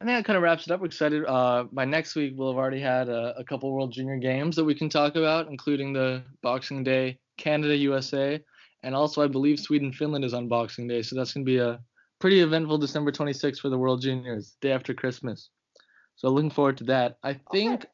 [0.00, 0.80] I think that kind of wraps it up.
[0.80, 1.24] We're excited.
[1.26, 4.64] Uh, by next week, we'll have already had a, a, couple World Junior games that
[4.64, 8.42] we can talk about, including the Boxing Day Canada USA,
[8.86, 11.58] and also I believe Sweden Finland is on Boxing Day, so that's going to be
[11.58, 11.80] a
[12.20, 15.50] pretty eventful December 26th for the World Juniors, day after Christmas.
[16.14, 17.18] So looking forward to that.
[17.24, 17.88] I think, okay.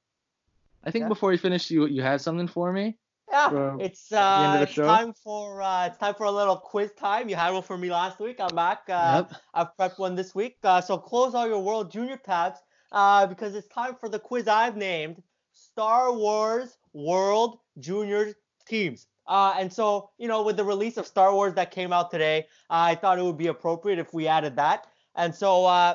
[0.84, 1.08] I think yeah.
[1.08, 2.98] before we finish, you you had something for me.
[3.30, 7.30] Yeah, it's uh, it's time for uh, it's time for a little quiz time.
[7.30, 8.36] You had one for me last week.
[8.38, 8.82] I'm back.
[8.86, 9.40] Uh, yep.
[9.54, 10.58] I've prepped one this week.
[10.62, 12.58] Uh, so close all your World Junior tabs
[12.92, 15.22] uh, because it's time for the quiz I've named
[15.52, 18.34] Star Wars World Junior
[18.68, 19.06] Teams.
[19.26, 22.46] Uh, and so, you know, with the release of Star Wars that came out today,
[22.68, 24.86] I thought it would be appropriate if we added that.
[25.14, 25.94] And so, uh,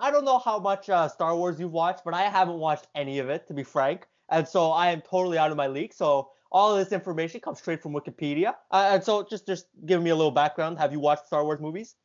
[0.00, 3.18] I don't know how much uh, Star Wars you've watched, but I haven't watched any
[3.18, 4.06] of it, to be frank.
[4.28, 5.92] And so I am totally out of my league.
[5.92, 8.54] So all of this information comes straight from Wikipedia.
[8.70, 10.78] Uh, and so just just give me a little background.
[10.78, 11.96] Have you watched Star Wars movies?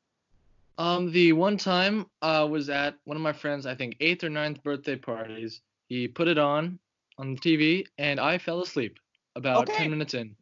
[0.77, 4.29] Um, the one time I was at one of my friends, I think eighth or
[4.29, 5.61] ninth birthday parties.
[5.87, 6.79] He put it on
[7.17, 8.97] on the TV, and I fell asleep
[9.39, 9.73] about Okay.
[9.73, 10.35] ten minutes in.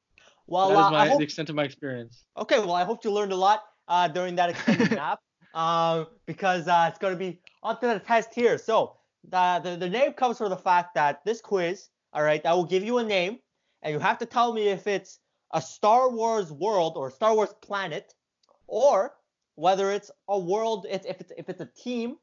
[0.48, 2.26] Well, that uh, is my hope the extent of my experience.
[2.38, 5.20] Okay, well, I hope you learned a lot uh, during that extended nap,
[5.54, 8.58] um, because uh, it's going to be onto the test here.
[8.58, 8.98] So
[9.30, 12.66] the, the the name comes from the fact that this quiz, all right, I will
[12.66, 13.39] give you a name,
[13.82, 15.20] and you have to tell me if it's
[15.54, 18.14] a Star Wars world or Star Wars planet,
[18.68, 19.14] or
[19.56, 22.18] whether it's a world, if if it's if it's a team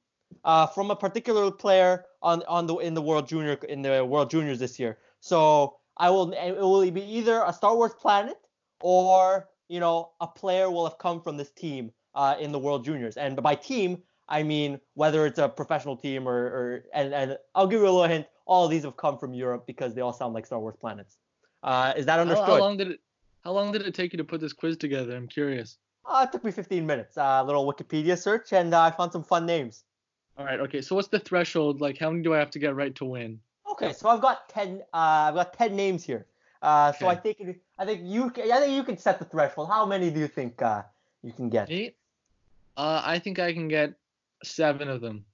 [0.45, 4.31] uh, from a particular player on on the in the World Junior in the World
[4.31, 4.99] Juniors this year.
[5.21, 8.37] So I will it will be either a Star Wars planet
[8.81, 12.85] or you know a player will have come from this team uh, in the World
[12.85, 13.17] Juniors.
[13.17, 17.67] And by team, I mean whether it's a professional team or, or and and I'll
[17.67, 18.27] give you a little hint.
[18.47, 21.17] All of these have come from Europe because they all sound like Star Wars planets.
[21.63, 22.47] Uh, is that How, understood?
[22.47, 23.01] how long did it?
[23.43, 25.17] How long did it take you to put this quiz together?
[25.17, 25.79] I'm curious.
[26.07, 27.17] Uh, it took me 15 minutes.
[27.17, 29.85] A little Wikipedia search, and uh, I found some fun names.
[30.37, 30.61] All right.
[30.61, 30.81] Okay.
[30.83, 31.81] So what's the threshold?
[31.81, 33.41] Like, how many do I have to get right to win?
[33.75, 34.83] Okay, so I've got 10.
[34.93, 36.27] Uh, I've got 10 names here.
[36.63, 39.69] Uh, so I think I think you can, I think you can set the threshold.
[39.69, 40.83] How many do you think uh,
[41.23, 41.71] you can get?
[41.71, 41.97] Eight.
[42.77, 43.93] Uh, I think I can get
[44.43, 45.27] seven of them.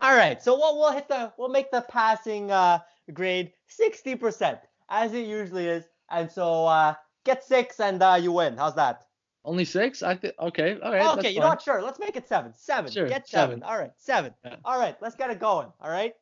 [0.00, 2.78] All right, so we'll we'll hit the we'll make the passing uh,
[3.12, 8.56] grade 60% as it usually is, and so uh, get six and uh, you win.
[8.56, 9.06] How's that?
[9.44, 10.04] Only six?
[10.04, 10.34] I think.
[10.38, 10.78] Okay.
[10.80, 11.04] All right.
[11.04, 11.50] okay, that's you know fine.
[11.50, 11.62] what?
[11.62, 12.52] Sure, let's make it seven.
[12.54, 12.92] Seven.
[12.92, 13.56] Sure, get seven.
[13.58, 13.62] seven.
[13.64, 14.32] All right, seven.
[14.44, 14.56] Yeah.
[14.64, 15.66] All right, let's get it going.
[15.80, 16.14] All right.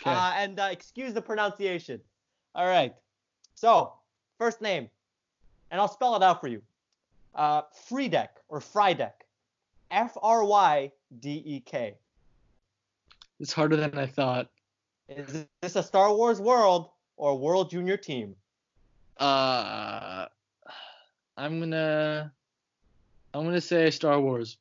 [0.00, 0.10] Okay.
[0.10, 2.00] Uh, and uh, excuse the pronunciation.
[2.54, 2.94] All right.
[3.54, 3.94] So,
[4.38, 4.88] first name,
[5.70, 6.62] and I'll spell it out for you.
[7.34, 9.12] Uh, Frydek or Frydek.
[9.90, 11.94] F R Y D E K.
[13.40, 14.50] it's harder than I thought.
[15.08, 18.36] Is this a Star Wars world or World Junior team?
[19.16, 20.26] Uh,
[21.36, 22.32] I'm gonna.
[23.32, 24.58] I'm gonna say Star Wars.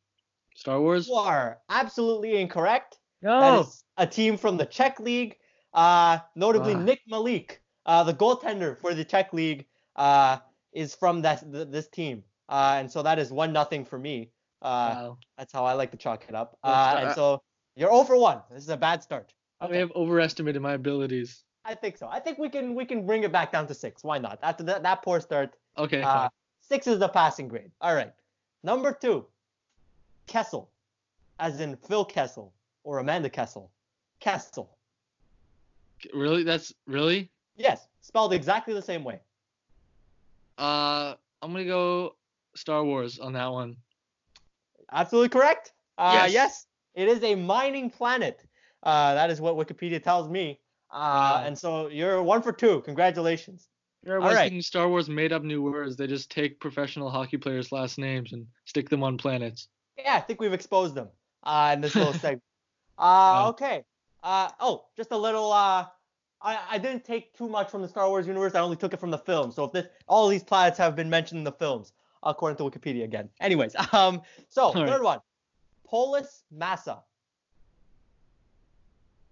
[0.55, 1.07] Star Wars.
[1.07, 2.96] You are absolutely incorrect.
[3.21, 3.59] That No.
[3.61, 5.37] is a team from the Czech League,
[5.73, 6.79] uh, notably Ah.
[6.79, 9.65] Nick Malik, uh, the goaltender for the Czech League,
[9.95, 10.37] uh,
[10.71, 14.31] is from that th- this team, uh, and so that is one nothing for me.
[14.61, 15.17] Uh, Wow.
[15.37, 16.57] That's how I like to chalk it up.
[16.63, 17.41] Uh, and so
[17.75, 18.41] you're 0 for one.
[18.51, 19.33] This is a bad start.
[19.59, 21.43] I may have overestimated my abilities.
[21.65, 22.07] I think so.
[22.07, 24.03] I think we can we can bring it back down to six.
[24.03, 24.39] Why not?
[24.41, 26.01] After that, that poor start, Okay.
[26.01, 26.29] uh,
[26.61, 27.71] six is the passing grade.
[27.81, 28.13] All right.
[28.63, 29.27] Number two,
[30.27, 30.69] Kessel,
[31.39, 32.53] as in Phil Kessel
[32.87, 33.69] or Amanda Kessel.
[34.21, 34.77] Kessel.
[36.13, 36.43] Really?
[36.43, 37.29] That's really?
[37.57, 39.19] Yes, spelled exactly the same way.
[40.57, 42.15] Uh, I'm gonna go
[42.55, 43.75] Star Wars on that one.
[44.93, 45.73] Absolutely correct.
[45.97, 46.31] Uh, Yes.
[46.33, 46.65] yes.
[46.95, 48.45] it is a mining planet.
[48.83, 50.57] Uh, that is what Wikipedia tells me.
[50.89, 50.95] Uh,
[51.41, 51.43] Wow.
[51.45, 52.81] and so you're one for two.
[52.83, 53.67] Congratulations.
[54.07, 54.63] I All right.
[54.63, 55.97] Star Wars made up new words.
[55.97, 59.67] They just take professional hockey players' last names and stick them on planets.
[59.97, 61.09] Yeah, I think we've exposed them
[61.43, 62.43] uh, in this little segment.
[62.97, 63.03] Uh,
[63.43, 63.49] Wow.
[63.49, 63.83] okay.
[64.23, 65.51] Uh, oh, just a little.
[65.51, 65.85] Uh,
[66.41, 68.55] I, I didn't take too much from the Star Wars universe.
[68.55, 69.51] I only took it from the film.
[69.51, 71.93] So if this, all these planets have been mentioned in the films,
[72.23, 73.29] according to Wikipedia again.
[73.41, 74.87] Anyways, um, so All right.
[74.89, 75.19] third one,
[75.85, 76.99] Polis Massa.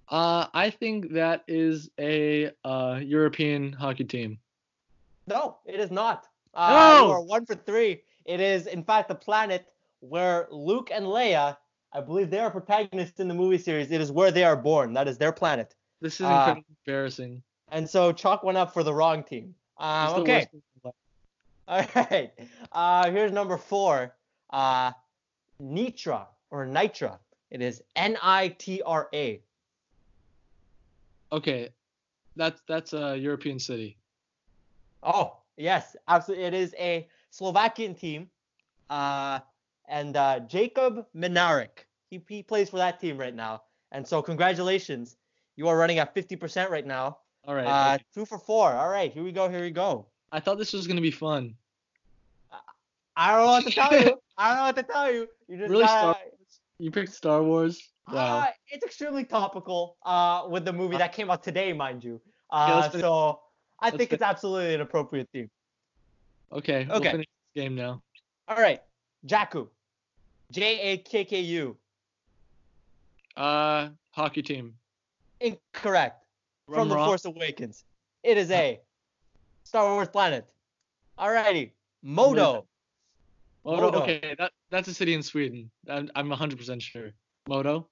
[0.09, 4.37] Uh, I think that is a uh, European hockey team.
[5.27, 6.27] No, it is not.
[6.53, 8.03] Uh, You are one for three.
[8.25, 9.65] It is, in fact, the planet
[9.99, 11.57] where Luke and Leia,
[11.95, 13.89] I believe they are protagonists in the movie series.
[13.89, 14.93] It is where they are born.
[14.93, 15.75] That is their planet.
[16.01, 17.41] This is Uh, embarrassing.
[17.69, 19.55] And so chalk one up for the wrong team.
[19.77, 20.33] Um, the okay.
[20.39, 20.95] worst thing in life.
[21.95, 22.33] All right.
[22.73, 24.13] Uh, here's number four.
[24.49, 24.91] Uh,
[25.61, 27.17] Nitra or Nitra.
[27.49, 29.41] It is N-I-T-R-A.
[31.31, 31.69] Okay,
[32.35, 33.97] that's that's a European city.
[35.01, 36.45] Oh, yes, absolutely.
[36.45, 38.29] It is a Slovakian team.
[38.89, 39.39] Uh,
[39.87, 41.84] and uh, Jacob Minarik.
[42.09, 43.63] He, he plays for that team right now.
[43.91, 45.17] And so congratulations.
[45.55, 47.17] You are running at 50% right now.
[47.47, 47.65] All right.
[47.65, 48.03] Uh, okay.
[48.13, 48.73] two for four.
[48.73, 49.47] All right, here we go.
[49.47, 50.07] Here we go.
[50.31, 51.55] I thought this was gonna be fun.
[53.15, 54.19] I don't know what to tell you.
[54.37, 55.27] I don't know what to tell you.
[55.47, 56.19] You just Really, gotta,
[56.79, 57.91] You picked Star Wars.
[58.11, 58.39] Wow.
[58.39, 62.21] Uh, it's extremely topical uh, with the movie Uh, that came out today, mind you.
[62.51, 63.39] Uh, let's so
[63.79, 65.49] I think it's absolutely an appropriate theme.
[66.51, 66.85] okay.
[66.85, 67.11] We'll okay.
[67.11, 68.01] finish this game now.
[68.47, 68.81] All right,
[69.25, 69.69] Jakku,
[70.51, 71.77] J A K K U.
[73.37, 74.75] Uh, hockey team.
[75.39, 76.23] Incorrect.
[76.67, 77.83] Rum From The Force Awakens.
[78.23, 78.79] It is a
[79.63, 80.45] Star Wars planet.
[81.19, 81.71] Alrighty,
[82.01, 82.65] Moto.
[83.63, 83.81] Moto.
[83.91, 84.01] Modo.
[84.03, 85.69] Okay, that that's a city in Sweden.
[85.89, 87.11] I'm I'm 100% sure.
[87.47, 87.87] Moto.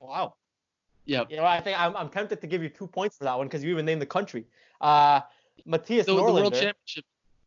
[0.00, 0.34] Wow.
[1.06, 1.30] Yep.
[1.30, 3.46] You know, I think I'm, I'm tempted to give you two points for that one
[3.46, 4.44] because you even named the country.
[4.80, 5.20] Uh,
[5.66, 6.60] Mattias The, the World Norlinder.
[6.60, 7.04] Championship,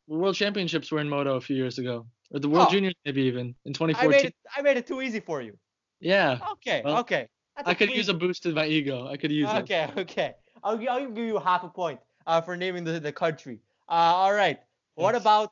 [0.08, 2.72] the World Championships were in Moto a few years ago, or the World Oh.
[2.72, 4.10] Juniors maybe even in I 2014.
[4.10, 4.36] made it.
[4.56, 5.58] I made it too easy for you.
[6.00, 6.82] Yeah, Okay.
[6.84, 7.28] Well, okay.
[7.56, 7.98] That's I a could tweak.
[7.98, 9.08] use a boost to my ego.
[9.08, 9.64] I could use it.
[9.64, 9.90] Okay.
[9.98, 10.34] Okay.
[10.64, 13.60] I'll, I'll give you half a point uh, for naming the, the country.
[13.90, 14.60] Uh, all right.
[14.96, 15.22] What Yes.
[15.22, 15.52] about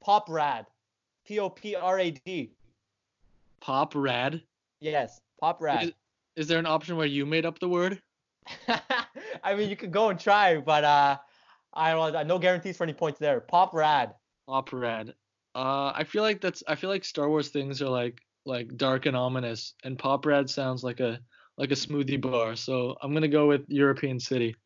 [0.00, 0.66] Pop Rad?
[1.26, 2.52] P O P R A D.
[3.60, 4.40] Pop rad.
[4.80, 5.20] Yes.
[5.40, 5.84] Pop Rad.
[5.88, 5.92] Is,
[6.36, 8.00] is there an option where you made up the word?
[9.42, 11.18] I mean, you could go and try, but uh,
[11.74, 12.12] I don't.
[12.12, 12.22] know.
[12.22, 13.40] No guarantees for any points there.
[13.40, 14.14] Pop Rad.
[14.46, 15.14] Pop rad.
[15.54, 16.62] Uh, I feel like that's.
[16.68, 20.50] I feel like Star Wars things are like like dark and ominous, and pop rad
[20.50, 21.20] sounds like a
[21.56, 22.56] like a smoothie bar.
[22.56, 24.56] So I'm gonna go with European city.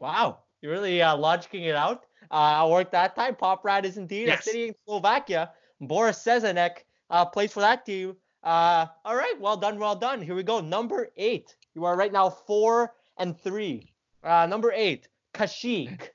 [0.00, 2.04] Wow, you're really uh, logicking it out.
[2.30, 3.34] Uh, I worked that time.
[3.36, 4.40] Poprad is indeed Yes.
[4.40, 5.50] a city in Slovakia.
[5.80, 8.16] Boris Sezenek uh, plays for that team.
[8.42, 10.20] Uh, all right, well done, well done.
[10.22, 10.60] Here we go.
[10.60, 11.54] Number eight.
[11.74, 13.92] You are right now four and three.
[14.24, 16.08] Uh, number eight, Kashyyyk.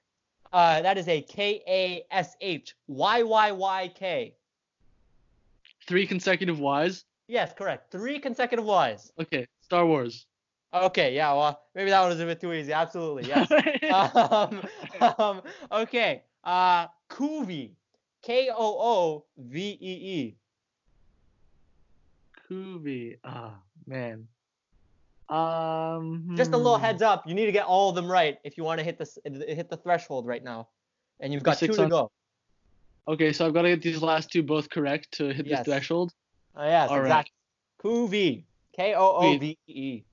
[0.53, 4.33] Uh, that is a K A S H Y Y Y K.
[5.87, 7.05] Three consecutive Ys.
[7.27, 7.91] Yes, correct.
[7.91, 9.11] Three consecutive Ys.
[9.19, 10.25] Okay, Star Wars.
[10.73, 12.73] Okay, yeah, well, maybe that one was a bit too easy.
[12.73, 13.49] Absolutely, yes.
[14.11, 14.61] um,
[15.17, 16.23] um, okay.
[16.43, 17.71] Uh, Koovee.
[18.21, 20.35] K O O V E
[22.51, 23.17] E.
[23.23, 24.27] Ah, man.
[25.29, 26.33] Um.
[26.35, 26.83] Just a little hmm.
[26.83, 27.27] heads up.
[27.27, 29.69] You need to get all of them right if you want to hit the hit
[29.69, 30.69] the threshold right now.
[31.19, 32.11] And you've got two to on- go.
[33.07, 35.59] Okay, so I've got to get these last two both correct to hit Yes.
[35.59, 36.13] the threshold.
[36.55, 37.05] Oh, yes, All right.
[37.05, 37.33] exactly.
[37.83, 38.43] Koovee.
[38.75, 40.03] K O O V E E.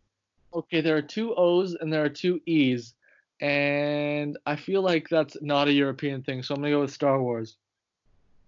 [0.54, 2.94] Okay, there are two O's and there are two E's,
[3.40, 7.20] and I feel like that's not a European thing, so I'm gonna go with Star
[7.20, 7.56] Wars.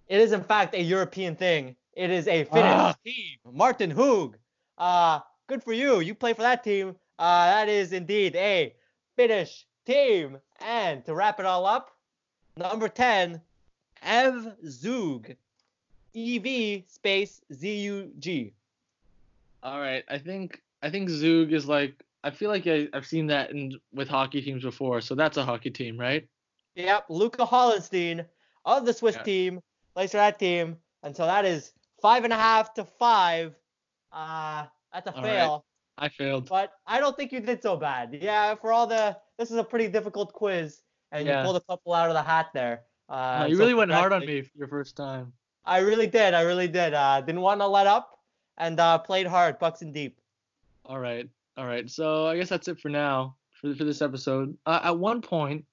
[0.09, 1.75] It is in fact a European thing.
[1.95, 2.95] It is a Finnish Ah.
[3.05, 3.39] team.
[3.53, 4.35] Martin Hoog.
[4.79, 6.01] Uh, good for you.
[6.01, 6.95] You play for that team.
[7.19, 8.75] Uh, that is indeed a
[9.17, 10.39] Finnish team.
[10.61, 11.91] And to wrap it all up,
[12.57, 13.41] number 10,
[14.03, 15.31] EV Zug.
[16.15, 18.53] EV space Z U G.
[19.63, 23.27] All right, I think I think Zug is like I feel like I, I've seen
[23.29, 26.27] that in with hockey teams before, so that's a hockey team, right?
[26.75, 28.25] Yep, Luca Hollenstein
[28.65, 29.23] of the Swiss Yeah.
[29.23, 29.61] team
[29.95, 30.77] plays for that team.
[31.03, 31.73] And so that is
[32.03, 33.55] five and a half to five.
[34.13, 35.29] Uh, that's a All right.
[35.31, 35.65] fail.
[35.99, 36.49] I failed.
[36.49, 38.19] but I don't think you did so bad.
[38.21, 40.83] Yeah, for all the this is a pretty difficult quiz,
[41.13, 41.41] and Yeah.
[41.41, 42.83] you pulled a couple out of the hat there.
[43.09, 45.33] Uh, No, you so really went hard on me for your first time.
[45.65, 46.35] I really did.
[46.35, 46.95] I really did.
[46.95, 48.19] Uh, didn't want to let up,
[48.57, 50.21] and uh, played hard, bucks and deep.
[50.85, 51.91] All right, all right.
[51.91, 54.57] So I guess that's it for now for for this episode.
[54.65, 55.65] Uh, at one point,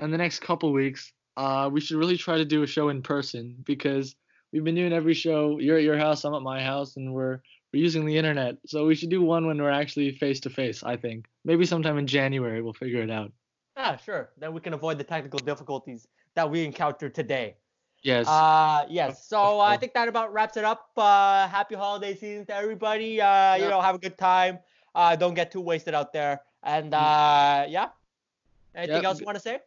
[0.00, 3.02] in the next couple weeks, uh, we should really try to do a show in
[3.02, 4.14] person because
[4.52, 5.58] we've been doing every show.
[5.58, 7.40] You're at your house, I'm at my house, and we're
[7.72, 8.56] we're using the internet.
[8.66, 10.84] So we should do one when we're actually face to face.
[10.84, 13.32] I think maybe sometime in January we'll figure it out.
[13.76, 14.30] Ah, sure.
[14.38, 17.56] Then we can avoid the technical difficulties that we encountered today.
[18.02, 18.26] Yes.
[18.28, 19.26] Uh, yes.
[19.26, 20.90] So I think that about wraps it up.
[20.96, 23.20] Uh, happy holiday season to everybody.
[23.20, 24.58] Uh, you know, have a good time.
[24.94, 26.40] Uh, don't get too wasted out there.
[26.62, 27.88] And uh, yeah.
[28.74, 29.04] Anything Yep.
[29.04, 29.58] else you want to say?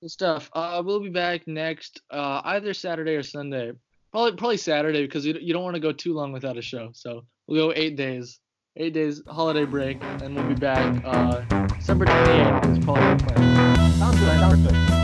[0.00, 0.50] Good stuff.
[0.52, 3.72] Uh, we'll be back next uh, either Saturday or Sunday.
[4.10, 6.90] Probably probably Saturday because you, you don't want to go too long without a show.
[6.94, 8.40] So we'll go eight days,
[8.76, 11.40] eight days holiday break, and we'll be back uh,
[11.76, 13.92] December 28th is probably the plan.
[13.98, 14.40] Sounds good.
[14.40, 15.03] Sounds good.